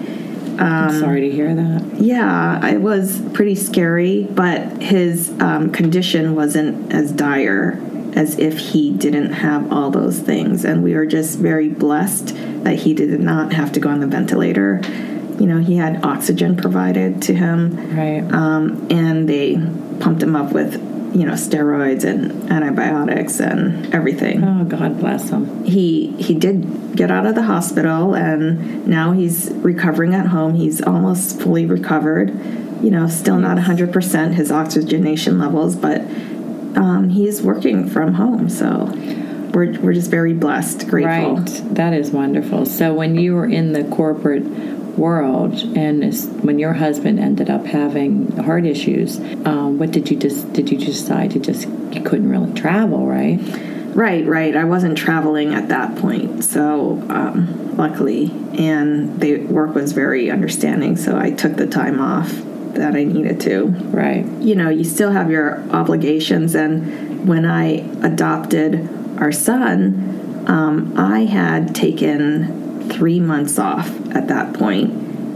I'm 0.59 0.99
sorry 0.99 1.21
to 1.21 1.31
hear 1.31 1.55
that. 1.55 1.95
yeah, 1.99 2.67
it 2.67 2.79
was 2.79 3.19
pretty 3.33 3.55
scary, 3.55 4.23
but 4.25 4.83
his 4.83 5.31
um, 5.41 5.71
condition 5.71 6.35
wasn't 6.35 6.93
as 6.93 7.11
dire 7.11 7.81
as 8.15 8.37
if 8.37 8.59
he 8.59 8.91
didn't 8.95 9.33
have 9.33 9.73
all 9.73 9.89
those 9.89 10.19
things. 10.19 10.63
And 10.63 10.83
we 10.83 10.93
are 10.93 11.07
just 11.07 11.39
very 11.39 11.69
blessed 11.69 12.35
that 12.65 12.75
he 12.75 12.93
did 12.93 13.19
not 13.19 13.51
have 13.53 13.71
to 13.71 13.79
go 13.79 13.89
on 13.89 13.99
the 13.99 14.05
ventilator. 14.05 14.79
You 15.39 15.47
know, 15.47 15.57
he 15.57 15.75
had 15.75 16.05
oxygen 16.05 16.55
provided 16.55 17.23
to 17.23 17.33
him, 17.33 17.75
Right. 17.97 18.21
um, 18.31 18.85
and 18.91 19.27
they 19.27 19.55
pumped 19.99 20.21
him 20.21 20.35
up 20.35 20.51
with, 20.53 20.75
you 21.13 21.25
know, 21.25 21.33
steroids 21.33 22.03
and 22.03 22.51
antibiotics 22.51 23.39
and 23.39 23.93
everything 23.93 24.43
oh 24.43 24.63
God 24.65 24.99
bless 24.99 25.29
him. 25.29 25.63
he 25.63 26.11
he 26.17 26.33
did 26.33 26.95
get 26.95 27.11
out 27.11 27.25
of 27.25 27.35
the 27.35 27.43
hospital 27.43 28.15
and 28.15 28.87
now 28.87 29.11
he's 29.11 29.51
recovering 29.55 30.13
at 30.13 30.27
home 30.27 30.55
he's 30.55 30.81
almost 30.81 31.39
fully 31.41 31.65
recovered 31.65 32.29
you 32.83 32.89
know 32.91 33.07
still 33.07 33.37
not 33.37 33.57
100% 33.57 34.33
his 34.33 34.51
oxygenation 34.51 35.37
levels 35.39 35.75
but 35.75 36.01
um, 36.75 37.09
he's 37.09 37.41
working 37.41 37.87
from 37.87 38.15
home 38.15 38.49
so 38.49 38.85
we're, 39.53 39.79
we're 39.81 39.93
just 39.93 40.09
very 40.09 40.33
blessed 40.33 40.87
grateful 40.87 41.35
Right. 41.37 41.75
That 41.75 41.93
is 41.93 42.11
wonderful. 42.11 42.65
So 42.65 42.93
when 42.93 43.15
you 43.15 43.35
were 43.35 43.45
in 43.45 43.73
the 43.73 43.83
corporate 43.85 44.43
world 44.97 45.53
and 45.75 46.03
when 46.43 46.59
your 46.59 46.73
husband 46.73 47.19
ended 47.19 47.49
up 47.49 47.65
having 47.65 48.31
heart 48.37 48.65
issues, 48.65 49.19
um, 49.45 49.79
what 49.79 49.91
did 49.91 50.09
you 50.09 50.17
just 50.17 50.51
did 50.53 50.69
you 50.69 50.77
decide 50.77 51.31
to 51.31 51.39
just 51.39 51.67
you 51.91 52.01
couldn't 52.01 52.29
really 52.29 52.53
travel, 52.53 53.05
right? 53.05 53.39
right 53.95 54.25
right 54.25 54.55
i 54.55 54.63
wasn't 54.63 54.97
traveling 54.97 55.53
at 55.53 55.69
that 55.69 55.95
point 55.97 56.43
so 56.43 56.93
um, 57.09 57.77
luckily 57.77 58.31
and 58.57 59.21
the 59.21 59.37
work 59.45 59.75
was 59.75 59.91
very 59.91 60.31
understanding 60.31 60.97
so 60.97 61.15
i 61.15 61.29
took 61.29 61.57
the 61.57 61.67
time 61.67 61.99
off 62.01 62.31
that 62.73 62.95
i 62.95 63.03
needed 63.03 63.39
to 63.39 63.67
Right. 63.93 64.25
you 64.41 64.55
know, 64.55 64.69
you 64.69 64.83
still 64.83 65.11
have 65.11 65.29
your 65.29 65.59
obligations. 65.69 66.55
And 66.55 67.27
when 67.27 67.45
I 67.45 67.77
adopted 68.03 68.89
our 69.19 69.31
son, 69.31 70.43
um, 70.47 70.93
I 70.97 71.25
had 71.25 71.75
taken 71.75 72.62
three 73.03 73.19
months 73.19 73.59
off 73.59 73.89
at 74.15 74.29
that 74.29 74.53
point. 74.53 74.89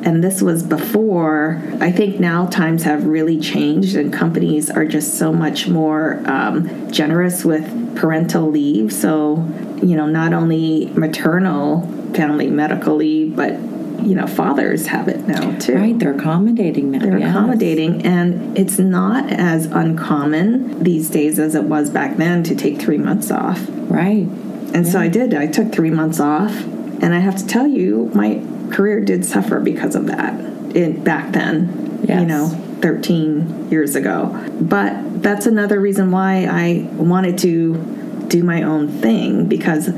And 0.05 0.23
this 0.23 0.41
was 0.41 0.63
before, 0.63 1.61
I 1.81 1.91
think 1.91 2.17
now 2.17 2.45
times 2.45 2.83
have 2.83 3.03
really 3.03 3.37
changed, 3.41 3.97
and 3.97 4.13
companies 4.13 4.69
are 4.69 4.85
just 4.85 5.15
so 5.15 5.33
much 5.33 5.67
more 5.67 6.23
um, 6.27 6.89
generous 6.89 7.43
with 7.43 7.97
parental 7.97 8.49
leave. 8.49 8.93
So, 8.93 9.45
you 9.83 9.97
know, 9.97 10.05
not 10.05 10.31
only 10.31 10.85
maternal 10.93 11.81
family 12.13 12.49
medical 12.49 12.95
leave, 12.95 13.35
but, 13.35 13.59
you 14.01 14.15
know, 14.15 14.27
fathers 14.27 14.87
have 14.87 15.09
it 15.09 15.27
now 15.27 15.57
too. 15.59 15.75
Right. 15.75 15.99
They're 15.99 16.15
accommodating 16.15 16.91
now. 16.91 16.99
They're 16.99 17.19
yes. 17.19 17.31
accommodating, 17.31 18.05
and 18.05 18.57
it's 18.57 18.79
not 18.79 19.29
as 19.29 19.65
uncommon 19.65 20.81
these 20.81 21.09
days 21.09 21.37
as 21.37 21.53
it 21.53 21.65
was 21.65 21.89
back 21.89 22.15
then 22.15 22.43
to 22.43 22.55
take 22.55 22.79
three 22.79 22.97
months 22.97 23.29
off. 23.29 23.59
Right. 23.69 24.25
And 24.73 24.87
so 24.87 25.01
I 25.01 25.09
did. 25.09 25.33
I 25.33 25.47
took 25.47 25.73
three 25.73 25.91
months 25.91 26.21
off, 26.21 26.53
and 27.01 27.13
I 27.13 27.19
have 27.19 27.35
to 27.37 27.45
tell 27.45 27.67
you, 27.67 28.11
my 28.13 28.41
career 28.71 28.99
did 28.99 29.25
suffer 29.25 29.59
because 29.59 29.95
of 29.95 30.07
that. 30.07 30.39
In 30.75 31.03
back 31.03 31.31
then, 31.31 31.99
you 32.19 32.25
know, 32.25 32.47
13 32.81 33.69
years 33.69 33.95
ago. 33.95 34.29
But 34.61 35.23
that's 35.23 35.45
another 35.45 35.79
reason 35.79 36.11
why 36.11 36.45
I 36.45 36.87
wanted 36.93 37.37
to 37.39 38.25
do 38.27 38.43
my 38.43 38.63
own 38.63 38.87
thing 38.89 39.47
because 39.47 39.89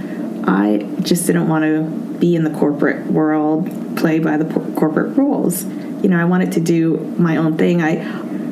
I 0.46 0.88
just 1.02 1.28
didn't 1.28 1.48
want 1.48 1.64
to 1.66 1.84
be 2.20 2.36
in 2.36 2.44
the 2.44 2.52
corporate 2.52 3.08
world, 3.08 3.98
play 3.98 4.20
by 4.20 4.38
the 4.38 4.46
po- 4.46 4.72
corporate 4.74 5.18
rules. 5.18 5.66
You 5.66 6.10
know, 6.10 6.20
I 6.20 6.26
wanted 6.26 6.52
to 6.54 6.60
do 6.60 6.98
my 7.18 7.38
own 7.38 7.58
thing. 7.58 7.82
I 7.82 7.98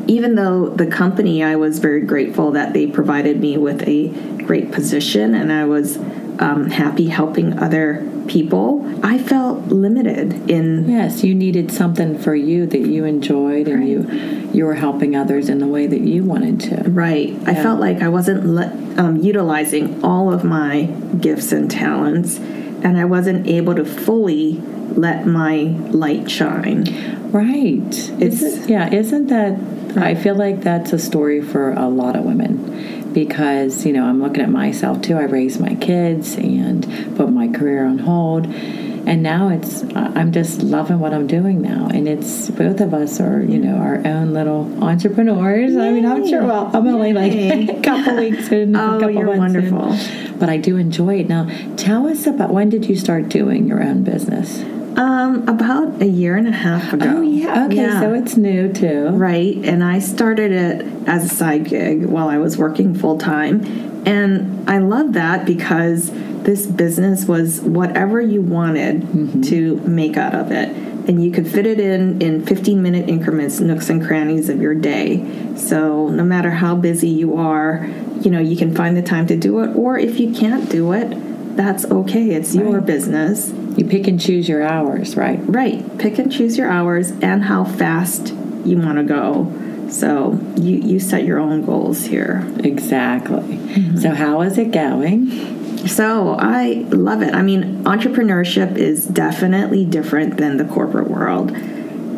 even 0.08 0.36
though 0.36 0.70
the 0.70 0.88
company 0.88 1.44
I 1.44 1.58
was 1.58 1.80
very 1.80 2.02
grateful 2.02 2.52
that 2.52 2.74
they 2.74 2.88
provided 2.88 3.42
me 3.42 3.58
with 3.58 3.84
a 3.88 4.08
great 4.44 4.72
position 4.72 5.36
and 5.36 5.52
I 5.52 5.66
was 5.66 5.98
um, 6.40 6.70
happy 6.70 7.08
helping 7.08 7.58
other 7.60 8.08
people, 8.28 8.86
I 9.04 9.18
felt 9.18 9.68
limited 9.68 10.50
in 10.50 10.90
Yes, 10.90 11.24
you 11.24 11.34
needed 11.34 11.72
something 11.72 12.18
for 12.18 12.36
you 12.36 12.66
that 12.68 12.80
you 12.82 13.06
enjoyed, 13.06 13.68
and 13.68 13.88
you 13.88 14.50
you 14.54 14.66
were 14.66 14.76
helping 14.76 15.16
others 15.16 15.50
in 15.50 15.60
the 15.60 15.68
way 15.68 15.88
that 15.88 16.02
you 16.02 16.24
wanted 16.24 16.60
to. 16.62 16.90
Right. 16.90 17.36
I 17.46 17.54
felt 17.56 17.80
like 17.80 18.02
I 18.02 18.08
wasn't 18.10 18.46
le- 18.46 18.74
um, 18.98 19.18
utilizing 19.18 20.04
all 20.04 20.32
of 20.34 20.44
my 20.44 20.84
gifts 21.20 21.52
and 21.52 21.70
talents. 21.70 22.40
and 22.84 22.96
I 23.00 23.06
wasn't 23.06 23.48
able 23.48 23.74
to 23.74 23.84
fully 23.84 24.62
let 24.96 25.26
my 25.26 25.64
light 25.92 26.30
shine. 26.30 26.86
Right. 27.32 27.82
It's- 28.20 28.42
Isn't- 28.44 28.70
yeah, 28.70 28.94
isn't 28.94 29.28
that 29.28 29.58
I 29.98 30.14
feel 30.14 30.36
like 30.36 30.62
that's 30.62 30.94
a 30.94 31.00
story 31.00 31.42
for 31.42 31.72
a 31.72 31.88
lot 31.90 32.16
of 32.16 32.24
women 32.24 33.07
because, 33.26 33.84
you 33.84 33.92
know, 33.94 34.04
I'm 34.06 34.22
looking 34.22 34.44
at 34.44 34.50
myself 34.52 35.02
too. 35.02 35.16
I 35.16 35.24
raised 35.24 35.60
my 35.60 35.74
kids 35.74 36.36
and 36.36 36.84
put 37.18 37.32
my 37.32 37.48
career 37.48 37.84
on 37.84 37.98
hold. 37.98 38.46
And 38.46 39.24
now 39.24 39.50
it's 39.50 39.82
I'm 39.96 40.32
just 40.32 40.62
loving 40.62 41.00
what 41.00 41.16
I'm 41.16 41.26
doing 41.26 41.60
now. 41.60 41.88
And 41.92 42.08
it's 42.08 42.52
both 42.52 42.80
of 42.80 42.94
us 42.94 43.20
are, 43.20 43.42
you 43.42 43.58
know, 43.58 43.78
our 43.78 44.06
own 44.06 44.34
little 44.36 44.72
entrepreneurs. 44.84 45.76
I 45.76 45.90
mean, 45.94 46.06
I'm 46.06 46.28
sure 46.28 46.44
well, 46.46 46.70
I'm 46.72 46.86
only 46.86 47.14
like 47.14 47.32
a 47.70 47.82
couple 47.82 48.18
weeks 48.18 48.52
in, 48.52 48.76
a 48.76 48.80
Oh, 48.98 49.00
couple 49.00 49.10
you're 49.16 49.36
months 49.36 49.56
in. 49.56 49.74
wonderful. 49.76 50.38
But 50.38 50.50
I 50.50 50.58
do 50.58 50.78
enjoy 50.78 51.22
it. 51.22 51.28
Now, 51.28 51.50
tell 51.76 52.06
us 52.06 52.28
about 52.28 52.52
when 52.52 52.70
did 52.70 52.86
you 52.86 52.96
start 52.96 53.30
doing 53.30 53.68
your 53.68 53.82
own 53.82 54.04
business? 54.04 54.62
Um, 54.98 55.48
about 55.48 56.02
a 56.02 56.08
year 56.08 56.36
and 56.38 56.48
a 56.48 56.52
half 56.52 56.92
ago. 56.92 57.18
Oh, 57.18 57.22
yeah. 57.22 57.66
Okay, 57.66 57.76
Yeah. 57.76 58.00
so 58.00 58.14
it's 58.16 58.36
new 58.36 58.74
too. 58.74 59.10
Right, 59.10 59.56
and 59.64 59.84
I 59.84 60.00
started 60.00 60.52
it 60.52 60.88
as 61.08 61.24
a 61.24 61.30
side 61.30 61.66
gig 61.66 62.06
while 62.06 62.30
I 62.30 62.40
was 62.40 62.58
working 62.58 62.96
full 62.96 63.20
time. 63.20 63.62
And 64.08 64.68
I 64.68 64.80
love 64.80 65.14
that 65.14 65.46
because 65.46 66.10
this 66.44 66.66
business 66.66 67.26
was 67.28 67.62
whatever 67.62 68.20
you 68.22 68.42
wanted 68.42 69.44
to 69.46 69.76
make 69.82 70.18
out 70.18 70.34
of 70.34 70.52
it. 70.52 70.70
And 71.08 71.24
you 71.24 71.30
could 71.32 71.48
fit 71.48 71.68
it 71.68 71.80
in 71.80 72.20
in 72.22 72.44
15 72.46 72.82
minute 72.82 73.08
increments, 73.08 73.60
nooks 73.60 73.90
and 73.92 74.04
crannies 74.04 74.50
of 74.50 74.60
your 74.62 74.74
day. 74.74 75.24
So 75.56 76.08
no 76.08 76.24
matter 76.24 76.50
how 76.50 76.76
busy 76.76 77.10
you 77.10 77.38
are, 77.38 77.88
you 78.22 78.32
know, 78.32 78.40
you 78.40 78.58
can 78.58 78.74
find 78.74 78.98
the 78.98 79.02
time 79.04 79.28
to 79.28 79.38
do 79.38 79.60
it. 79.60 79.76
Or 79.76 80.00
if 80.00 80.20
you 80.20 80.34
can't 80.34 80.70
do 80.70 80.92
it, 80.94 81.56
that's 81.56 81.86
okay. 81.86 82.32
It's 82.32 82.56
your 82.56 82.82
business. 82.82 83.54
You 83.78 83.86
pick 83.86 84.08
and 84.08 84.20
choose 84.20 84.50
your 84.50 84.64
hours, 84.64 85.16
right? 85.16 85.40
Right. 85.44 85.98
Pick 86.00 86.18
and 86.18 86.32
choose 86.32 86.58
your 86.58 86.70
hours 86.70 87.12
and 87.12 87.44
how 87.44 87.64
fast 87.64 88.34
you 88.66 88.78
want 88.78 88.98
to 88.98 89.04
go. 89.04 89.90
So 89.90 90.40
you, 90.58 90.78
you 90.78 91.00
set 91.00 91.24
your 91.24 91.40
own 91.40 91.64
goals 91.66 92.04
here. 92.06 92.46
Exactly. 92.64 93.38
Mm-hmm. 93.38 93.98
So, 94.00 94.10
how 94.10 94.42
is 94.42 94.58
it 94.58 94.72
going? 94.72 95.88
So 95.88 96.36
I 96.38 96.86
love 96.90 97.22
it. 97.22 97.34
I 97.34 97.42
mean, 97.42 97.84
entrepreneurship 97.84 98.76
is 98.76 99.06
definitely 99.06 99.86
different 99.86 100.38
than 100.38 100.58
the 100.58 100.66
corporate 100.66 101.10
world 101.10 101.56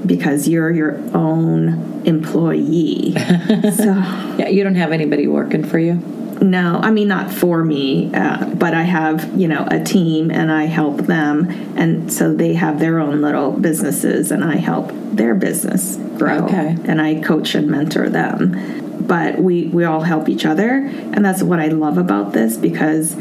because 0.08 0.48
you're 0.48 0.72
your 0.72 0.96
own 1.16 2.02
employee. 2.06 3.14
so 3.76 3.94
Yeah, 4.38 4.48
you 4.48 4.64
don't 4.64 4.76
have 4.76 4.92
anybody 4.92 5.28
working 5.28 5.64
for 5.64 5.78
you. 5.78 5.94
No, 6.42 6.80
I 6.82 6.92
mean 6.92 7.08
not 7.08 7.32
for 7.32 7.64
me, 7.64 8.14
uh, 8.14 8.46
but 8.56 8.74
I 8.74 8.84
have 8.84 9.38
you 9.38 9.48
know 9.48 9.68
a 9.70 9.84
team 9.84 10.32
and 10.32 10.52
I 10.52 10.66
help 10.66 10.98
them, 11.02 11.50
and 11.78 12.12
so 12.12 12.34
they 12.34 12.54
have 12.54 12.80
their 12.80 13.00
own 13.00 13.22
little 13.22 13.52
businesses, 13.52 14.32
and 14.32 14.44
I 14.44 14.56
help 14.56 14.92
their 14.94 15.36
business 15.36 15.98
grow, 16.18 16.46
Okay. 16.46 16.76
and 16.86 17.02
I 17.02 17.22
coach 17.22 17.56
and 17.56 17.68
mentor 17.68 18.10
them. 18.10 18.98
But 19.02 19.40
we 19.40 19.68
we 19.68 19.84
all 19.84 20.02
help 20.02 20.30
each 20.30 20.46
other, 20.46 20.70
and 21.14 21.24
that's 21.26 21.42
what 21.42 21.60
I 21.60 21.68
love 21.68 21.98
about 21.98 22.34
this 22.34 22.58
because 22.58 23.16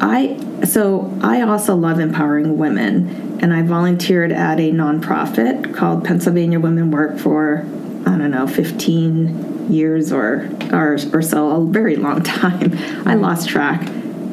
I 0.00 0.38
so 0.64 1.12
I 1.22 1.40
also 1.42 1.74
love 1.74 1.98
empowering 1.98 2.56
women, 2.58 3.38
and 3.42 3.52
I 3.52 3.62
volunteered 3.62 4.32
at 4.32 4.60
a 4.60 4.70
nonprofit 4.70 5.74
called 5.74 6.04
Pennsylvania 6.04 6.60
Women 6.60 6.90
Work 6.90 7.18
for 7.18 7.64
I 8.06 8.16
don't 8.16 8.30
know, 8.30 8.46
15 8.46 9.49
years 9.72 10.12
or, 10.12 10.48
or, 10.72 10.98
or 11.12 11.22
so, 11.22 11.50
a 11.50 11.64
very 11.64 11.96
long 11.96 12.22
time. 12.24 12.76
I 13.06 13.14
lost 13.14 13.48
track 13.48 13.88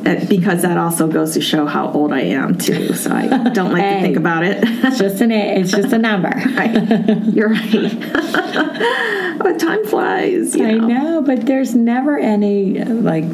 uh, 0.05 0.25
because 0.29 0.61
that 0.61 0.77
also 0.77 1.07
goes 1.07 1.33
to 1.33 1.41
show 1.41 1.65
how 1.65 1.91
old 1.91 2.13
I 2.13 2.21
am, 2.21 2.57
too. 2.57 2.93
So 2.93 3.11
I 3.11 3.49
don't 3.49 3.71
like 3.71 3.83
to 3.83 4.01
think 4.01 4.17
about 4.17 4.43
it. 4.43 4.59
It's 4.63 4.97
just 4.97 5.21
an 5.21 5.31
it's 5.31 5.71
just 5.71 5.91
a 5.93 5.97
number. 5.97 6.29
right. 6.55 7.23
You're 7.25 7.49
right. 7.49 7.71
but 9.39 9.59
time 9.59 9.85
flies, 9.85 10.55
you 10.55 10.65
I 10.65 10.71
know. 10.73 10.87
know, 10.87 11.21
but 11.21 11.45
there's 11.45 11.75
never 11.75 12.17
any 12.17 12.83
like 12.83 13.25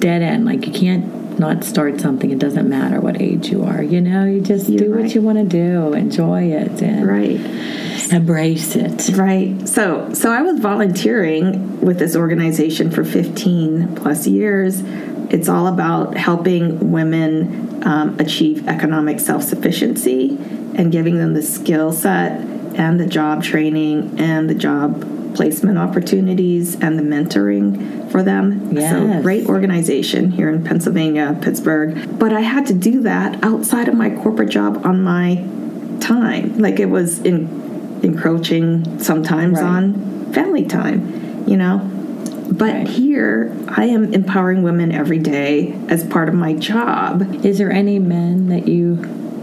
dead 0.00 0.22
end. 0.22 0.44
Like 0.44 0.66
you 0.66 0.72
can't 0.72 1.25
not 1.38 1.64
start 1.64 2.00
something. 2.00 2.30
It 2.30 2.38
doesn't 2.38 2.68
matter 2.68 3.00
what 3.00 3.20
age 3.20 3.48
you 3.48 3.64
are. 3.64 3.82
You 3.82 4.00
know, 4.00 4.24
you 4.24 4.40
just 4.40 4.68
You're 4.68 4.78
do 4.78 4.92
right. 4.94 5.02
what 5.04 5.14
you 5.14 5.22
want 5.22 5.38
to 5.38 5.44
do, 5.44 5.92
enjoy 5.94 6.44
it, 6.52 6.80
and 6.82 7.06
Right. 7.06 7.40
embrace 8.12 8.76
it. 8.76 9.10
Right. 9.16 9.68
So 9.68 10.12
so 10.12 10.30
I 10.32 10.42
was 10.42 10.58
volunteering 10.60 11.80
with 11.80 11.98
this 11.98 12.16
organization 12.16 12.90
for 12.90 13.04
15 13.04 13.94
plus 13.96 14.26
years. 14.26 14.82
It's 15.30 15.48
all 15.48 15.66
about 15.66 16.16
helping 16.16 16.92
women 16.92 17.82
um, 17.84 18.16
achieve 18.18 18.66
economic 18.68 19.20
self 19.20 19.42
sufficiency 19.42 20.38
and 20.74 20.92
giving 20.92 21.18
them 21.18 21.34
the 21.34 21.42
skill 21.42 21.92
set 21.92 22.40
and 22.76 23.00
the 23.00 23.06
job 23.06 23.42
training 23.42 24.18
and 24.20 24.48
the 24.48 24.54
job 24.54 25.34
placement 25.34 25.76
opportunities 25.78 26.78
and 26.80 26.98
the 26.98 27.02
mentoring 27.02 28.05
for 28.16 28.22
them. 28.22 28.74
So 28.80 29.20
great 29.20 29.46
organization 29.46 30.30
here 30.30 30.48
in 30.48 30.64
Pennsylvania, 30.64 31.38
Pittsburgh. 31.42 32.18
But 32.18 32.32
I 32.32 32.40
had 32.40 32.64
to 32.68 32.72
do 32.72 33.02
that 33.02 33.44
outside 33.44 33.88
of 33.88 33.94
my 33.94 34.08
corporate 34.08 34.48
job 34.48 34.86
on 34.86 35.02
my 35.02 35.44
time. 36.00 36.58
Like 36.58 36.80
it 36.80 36.86
was 36.86 37.18
in 37.20 38.00
encroaching 38.02 39.00
sometimes 39.00 39.60
Right. 39.60 39.66
on 39.68 40.32
family 40.32 40.64
time, 40.64 41.44
you 41.46 41.58
know. 41.58 41.82
But 42.50 42.72
Right. 42.72 42.88
here, 42.88 43.52
I 43.68 43.84
am 43.86 44.14
empowering 44.14 44.62
women 44.62 44.92
every 44.92 45.18
day 45.18 45.74
as 45.90 46.02
part 46.04 46.30
of 46.30 46.34
my 46.34 46.54
job. 46.54 47.44
Is 47.44 47.58
there 47.58 47.70
any 47.72 47.98
men 47.98 48.48
that 48.48 48.66
you 48.66 48.98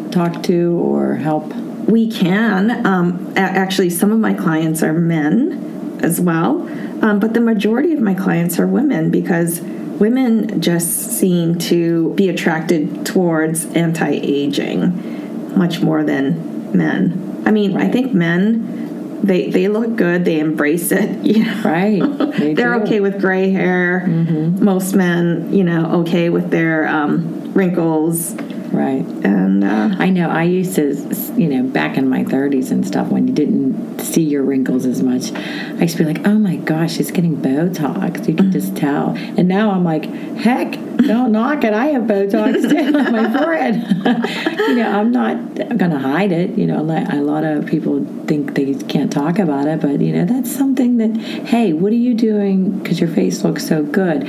talk 0.09 0.41
to 0.43 0.79
or 0.81 1.15
help? 1.15 1.53
We 1.87 2.09
can. 2.09 2.87
Um, 2.87 3.33
actually, 3.35 3.91
some 3.91 4.11
of 4.11 4.19
my 4.19 4.33
clients 4.33 4.81
are 4.81 4.93
men 4.93 5.59
as 6.03 6.19
well, 6.21 6.61
um, 7.03 7.19
but 7.19 7.33
the 7.33 7.41
majority 7.41 7.93
of 7.93 7.99
my 7.99 8.13
clients 8.13 8.59
are 8.59 8.67
women 8.67 9.09
because 9.09 9.61
women 9.61 10.61
just 10.61 11.11
seem 11.19 11.57
to 11.57 12.13
be 12.15 12.29
attracted 12.29 13.05
towards 13.05 13.65
anti 13.73 14.09
aging 14.09 15.57
much 15.57 15.81
more 15.81 16.03
than 16.03 16.75
men. 16.77 17.41
I 17.45 17.51
mean, 17.51 17.77
I 17.77 17.89
think 17.89 18.13
men. 18.13 18.81
They, 19.23 19.49
they 19.49 19.69
look 19.69 19.95
good. 19.95 20.25
They 20.25 20.39
embrace 20.39 20.91
it. 20.91 21.23
You 21.25 21.45
know? 21.45 21.61
Right. 21.63 22.01
They 22.37 22.53
They're 22.57 22.77
do. 22.77 22.83
okay 22.83 22.99
with 22.99 23.21
gray 23.21 23.51
hair. 23.51 24.05
Most 24.07 24.95
men, 24.95 25.53
you 25.53 25.63
know, 25.63 26.01
okay 26.01 26.29
with 26.29 26.49
their 26.49 26.85
um, 26.87 27.53
wrinkles. 27.53 28.35
Right. 28.73 29.05
And 29.23 29.63
uh, 29.63 29.95
I 29.99 30.09
know. 30.09 30.31
I 30.31 30.43
used 30.43 30.73
to, 30.75 30.95
you 31.37 31.47
know, 31.47 31.61
back 31.61 31.95
in 31.95 32.09
my 32.09 32.23
30s 32.23 32.71
and 32.71 32.85
stuff, 32.85 33.09
when 33.09 33.27
you 33.27 33.33
didn't 33.33 33.99
see 33.99 34.23
your 34.23 34.41
wrinkles 34.41 34.87
as 34.87 35.03
much, 35.03 35.31
I 35.31 35.83
used 35.83 35.97
to 35.97 36.03
be 36.03 36.11
like, 36.11 36.25
oh 36.25 36.39
my 36.39 36.55
gosh, 36.55 36.93
she's 36.93 37.11
getting 37.11 37.37
Botox. 37.37 38.27
You 38.27 38.33
can 38.33 38.51
just 38.51 38.75
tell. 38.75 39.09
And 39.15 39.47
now 39.47 39.69
I'm 39.69 39.83
like, 39.83 40.05
heck, 40.05 40.71
don't 40.97 41.31
knock 41.31 41.63
it. 41.63 41.71
I 41.71 41.87
have 41.87 42.03
Botox 42.03 42.67
too 42.69 42.97
on 42.97 43.11
my 43.11 43.37
forehead. 43.37 43.75
you 44.57 44.75
know, 44.75 44.91
I'm 44.91 45.11
not 45.11 45.55
going 45.55 45.91
to 45.91 45.99
hide 45.99 46.31
it. 46.31 46.57
You 46.57 46.65
know, 46.65 46.79
a 46.79 47.21
lot 47.21 47.43
of 47.43 47.67
people 47.67 48.03
think 48.25 48.55
they 48.55 48.73
can't 48.73 49.11
talk 49.11 49.37
about 49.37 49.67
it, 49.67 49.81
but, 49.81 50.01
you 50.01 50.13
know, 50.13 50.25
that's 50.25 50.51
something 50.51 50.97
that, 50.97 51.15
hey, 51.45 51.73
what 51.73 51.91
are 51.91 51.95
you 51.95 52.15
doing 52.15 52.79
because 52.79 52.99
your 52.99 53.09
face 53.09 53.43
looks 53.43 53.67
so 53.67 53.83
good? 53.83 54.27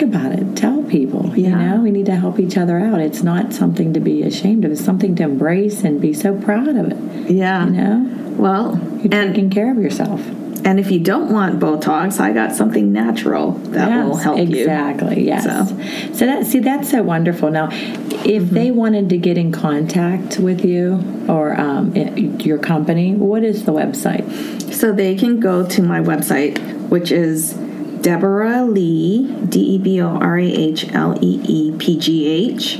Talk 0.00 0.08
about 0.08 0.32
it. 0.32 0.56
Tell 0.56 0.82
people. 0.84 1.36
You 1.36 1.50
know, 1.50 1.80
we 1.82 1.90
need 1.90 2.06
to 2.06 2.16
help 2.16 2.38
each 2.40 2.56
other 2.56 2.78
out. 2.78 3.00
It's 3.00 3.22
not 3.22 3.52
something 3.52 3.92
to 3.92 4.00
be 4.00 4.22
ashamed 4.22 4.64
of. 4.64 4.72
It's 4.72 4.82
something 4.84 5.14
to 5.16 5.24
embrace 5.24 5.84
and 5.84 6.00
be 6.00 6.14
so 6.14 6.34
proud 6.40 6.68
of 6.68 6.76
it. 6.90 7.30
yeah, 7.30 7.66
You 7.66 7.70
know, 7.72 8.34
well, 8.38 8.78
you're 9.02 9.14
and 9.14 9.34
taking 9.34 9.50
care 9.50 9.70
of 9.70 9.76
yourself. 9.78 10.26
and 10.64 10.80
if 10.80 10.90
you 10.90 11.00
don't 11.00 11.30
want 11.30 11.58
Botox, 11.60 12.18
I 12.18 12.32
got 12.32 12.52
something 12.52 12.92
natural 12.92 13.52
that 13.74 14.04
will 14.06 14.14
Yes, 14.14 14.22
help 14.24 14.38
you. 14.38 14.42
exactly. 14.44 15.26
Yes. 15.26 15.44
So. 15.44 16.14
So. 16.14 16.26
that 16.26 16.46
see 16.46 16.60
that's 16.60 16.90
so 16.90 17.02
wonderful. 17.02 17.50
Now, 17.50 17.68
if 17.70 18.42
Mm-hmm. 18.44 18.54
they 18.54 18.70
wanted 18.70 19.10
to 19.10 19.18
get 19.18 19.36
in 19.36 19.52
contact 19.52 20.38
with 20.38 20.64
you 20.64 21.02
or 21.28 21.58
um, 21.60 21.94
your 21.94 22.58
company, 22.58 23.14
what 23.14 23.42
is 23.44 23.64
the 23.66 23.72
website? 23.72 24.24
So 24.72 24.92
they 24.92 25.14
can 25.14 25.40
go 25.40 25.66
to 25.66 25.82
my 25.82 26.00
website, 26.00 26.58
which 26.88 27.10
is 27.12 27.54
Deborah 28.02 28.64
Lee, 28.64 29.32
D 29.48 29.60
E 29.60 29.78
B 29.78 30.00
O 30.00 30.08
R 30.08 30.38
A 30.38 30.44
H 30.44 30.88
L 30.92 31.18
E 31.22 31.40
E 31.44 31.76
P 31.78 31.98
G 31.98 32.26
H 32.26 32.78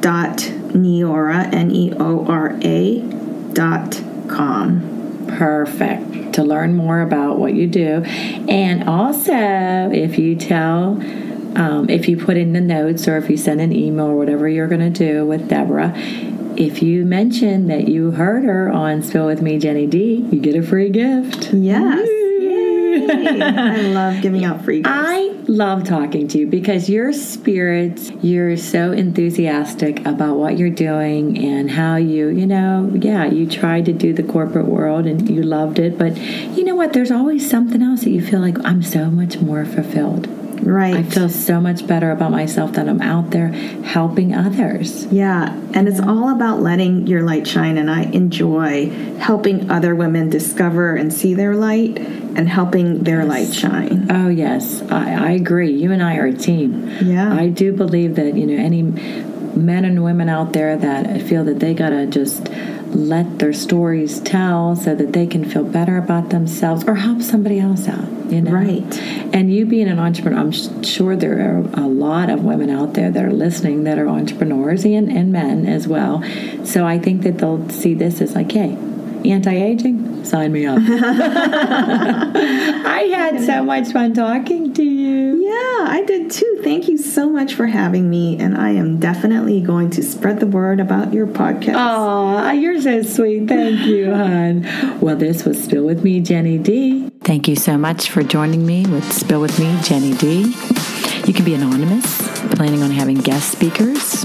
dot 0.00 0.38
Neora 0.72 1.52
N 1.52 1.70
E 1.70 1.92
O 1.98 2.26
R 2.26 2.58
A 2.62 3.00
dot 3.52 4.02
com. 4.28 5.26
Perfect. 5.28 6.34
To 6.34 6.42
learn 6.42 6.74
more 6.74 7.00
about 7.00 7.38
what 7.38 7.54
you 7.54 7.66
do. 7.66 8.02
And 8.48 8.88
also, 8.88 9.32
if 9.32 10.18
you 10.18 10.36
tell, 10.36 11.00
um, 11.56 11.86
if 11.88 12.08
you 12.08 12.16
put 12.16 12.36
in 12.36 12.52
the 12.52 12.60
notes 12.60 13.08
or 13.08 13.16
if 13.16 13.30
you 13.30 13.36
send 13.36 13.60
an 13.60 13.72
email 13.72 14.06
or 14.06 14.16
whatever 14.16 14.48
you're 14.48 14.68
going 14.68 14.92
to 14.92 15.12
do 15.12 15.24
with 15.24 15.48
Deborah, 15.48 15.92
if 16.56 16.82
you 16.82 17.04
mention 17.04 17.66
that 17.68 17.88
you 17.88 18.12
heard 18.12 18.44
her 18.44 18.70
on 18.70 19.02
Spill 19.02 19.26
With 19.26 19.42
Me, 19.42 19.58
Jenny 19.58 19.86
D, 19.86 20.26
you 20.30 20.40
get 20.40 20.54
a 20.54 20.62
free 20.62 20.90
gift. 20.90 21.52
Yes. 21.52 22.06
Yay. 22.08 22.15
I 23.10 23.80
love 23.82 24.22
giving 24.22 24.44
out 24.44 24.64
free 24.64 24.82
gifts. 24.82 24.90
I 24.92 25.28
love 25.46 25.84
talking 25.84 26.28
to 26.28 26.38
you 26.38 26.46
because 26.46 26.88
your 26.88 27.12
spirits, 27.12 28.10
you're 28.22 28.56
so 28.56 28.92
enthusiastic 28.92 30.04
about 30.06 30.36
what 30.36 30.58
you're 30.58 30.70
doing 30.70 31.38
and 31.38 31.70
how 31.70 31.96
you, 31.96 32.28
you 32.28 32.46
know, 32.46 32.90
yeah, 32.94 33.26
you 33.26 33.48
tried 33.48 33.84
to 33.86 33.92
do 33.92 34.12
the 34.12 34.22
corporate 34.22 34.66
world 34.66 35.06
and 35.06 35.28
you 35.28 35.42
loved 35.42 35.78
it, 35.78 35.98
but 35.98 36.16
you 36.16 36.64
know 36.64 36.74
what? 36.74 36.92
There's 36.92 37.10
always 37.10 37.48
something 37.48 37.82
else 37.82 38.02
that 38.02 38.10
you 38.10 38.24
feel 38.24 38.40
like 38.40 38.58
I'm 38.64 38.82
so 38.82 39.10
much 39.10 39.38
more 39.38 39.64
fulfilled. 39.64 40.28
Right. 40.66 40.96
I 40.96 41.02
feel 41.04 41.28
so 41.28 41.60
much 41.60 41.86
better 41.86 42.10
about 42.10 42.32
myself 42.32 42.72
that 42.72 42.88
I'm 42.88 43.00
out 43.00 43.30
there 43.30 43.48
helping 43.48 44.34
others. 44.34 45.06
Yeah, 45.06 45.54
and 45.74 45.86
it's 45.86 46.00
all 46.00 46.30
about 46.30 46.60
letting 46.60 47.06
your 47.06 47.22
light 47.22 47.46
shine, 47.46 47.78
and 47.78 47.88
I 47.88 48.02
enjoy 48.02 48.90
helping 49.18 49.70
other 49.70 49.94
women 49.94 50.28
discover 50.28 50.96
and 50.96 51.12
see 51.12 51.34
their 51.34 51.54
light 51.54 51.98
and 51.98 52.48
helping 52.48 53.04
their 53.04 53.20
yes. 53.20 53.28
light 53.28 53.54
shine. 53.54 54.10
Oh, 54.10 54.28
yes, 54.28 54.82
I, 54.90 55.28
I 55.28 55.30
agree. 55.30 55.70
You 55.70 55.92
and 55.92 56.02
I 56.02 56.16
are 56.16 56.26
a 56.26 56.34
team. 56.34 56.90
Yeah. 57.00 57.32
I 57.32 57.48
do 57.48 57.72
believe 57.72 58.16
that, 58.16 58.34
you 58.34 58.46
know, 58.46 58.62
any 58.62 58.82
men 58.82 59.84
and 59.84 60.02
women 60.02 60.28
out 60.28 60.52
there 60.52 60.76
that 60.76 61.22
feel 61.22 61.44
that 61.44 61.60
they 61.60 61.74
got 61.74 61.90
to 61.90 62.06
just 62.06 62.48
let 62.94 63.38
their 63.38 63.52
stories 63.52 64.20
tell 64.20 64.76
so 64.76 64.94
that 64.94 65.12
they 65.12 65.26
can 65.26 65.44
feel 65.44 65.64
better 65.64 65.96
about 65.96 66.30
themselves 66.30 66.84
or 66.84 66.96
help 66.96 67.22
somebody 67.22 67.58
else 67.58 67.88
out 67.88 68.16
you 68.30 68.40
know? 68.40 68.52
Right. 68.52 69.02
And 69.34 69.52
you 69.52 69.66
being 69.66 69.88
an 69.88 69.98
entrepreneur 69.98 70.40
i'm 70.40 70.52
sure 70.82 71.16
there 71.16 71.38
are 71.40 71.58
a 71.74 71.86
lot 71.86 72.30
of 72.30 72.44
women 72.44 72.70
out 72.70 72.94
there 72.94 73.10
that 73.10 73.24
are 73.24 73.32
listening 73.32 73.84
that 73.84 73.98
are 73.98 74.08
entrepreneurs 74.08 74.84
and, 74.84 75.10
and 75.10 75.32
men 75.32 75.66
as 75.66 75.86
well. 75.86 76.22
So 76.64 76.86
i 76.86 76.98
think 76.98 77.22
that 77.22 77.38
they'll 77.38 77.68
see 77.68 77.94
this 77.94 78.20
as 78.20 78.34
like 78.34 78.50
hey 78.50 78.76
anti-aging? 79.32 80.24
Sign 80.24 80.52
me 80.52 80.66
up. 80.66 80.78
I 82.36 83.10
had 83.14 83.44
so 83.44 83.62
much 83.64 83.92
fun 83.92 84.14
talking 84.14 84.72
to 84.74 84.82
you. 84.82 85.36
Yeah 85.36 85.66
i 85.88 86.02
did 86.06 86.30
too. 86.30 86.60
Thank 86.62 86.88
you 86.88 86.98
so 86.98 87.30
much 87.30 87.54
for 87.54 87.66
having 87.66 88.10
me 88.10 88.38
and 88.38 88.56
i 88.56 88.70
am 88.70 88.98
definitely 88.98 89.60
going 89.60 89.90
to 89.90 90.02
spread 90.02 90.40
the 90.40 90.46
word 90.46 90.80
about 90.80 91.12
your 91.12 91.26
podcast. 91.26 91.74
Oh 91.76 92.50
you're 92.50 92.80
so 92.80 93.02
sweet. 93.02 93.48
Thank 93.48 93.86
you 93.86 94.12
hon. 94.14 95.00
Well 95.00 95.16
this 95.16 95.44
was 95.44 95.62
spill 95.62 95.84
with 95.84 96.02
me 96.02 96.20
jenny 96.20 96.58
d. 96.58 97.10
Thank 97.20 97.48
you 97.48 97.56
so 97.56 97.78
much 97.78 98.10
for 98.10 98.22
joining 98.22 98.66
me 98.66 98.86
with 98.86 99.10
spill 99.12 99.40
with 99.40 99.58
me 99.58 99.78
jenny 99.82 100.14
d. 100.14 100.54
You 101.26 101.32
can 101.32 101.44
be 101.44 101.54
anonymous 101.54 102.26
planning 102.54 102.82
on 102.82 102.90
having 102.90 103.16
guest 103.16 103.52
speakers 103.52 104.24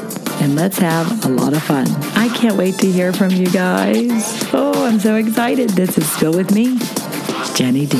and 0.41 0.55
let's 0.55 0.79
have 0.79 1.25
a 1.25 1.29
lot 1.29 1.53
of 1.53 1.61
fun. 1.61 1.85
I 2.15 2.27
can't 2.29 2.55
wait 2.55 2.75
to 2.79 2.91
hear 2.91 3.13
from 3.13 3.29
you 3.29 3.47
guys. 3.47 4.43
Oh, 4.53 4.85
I'm 4.85 4.99
so 4.99 5.15
excited. 5.15 5.69
This 5.69 5.97
is 5.97 6.11
Spill 6.11 6.33
With 6.33 6.51
Me, 6.51 6.79
Jenny 7.55 7.85
D. 7.85 7.97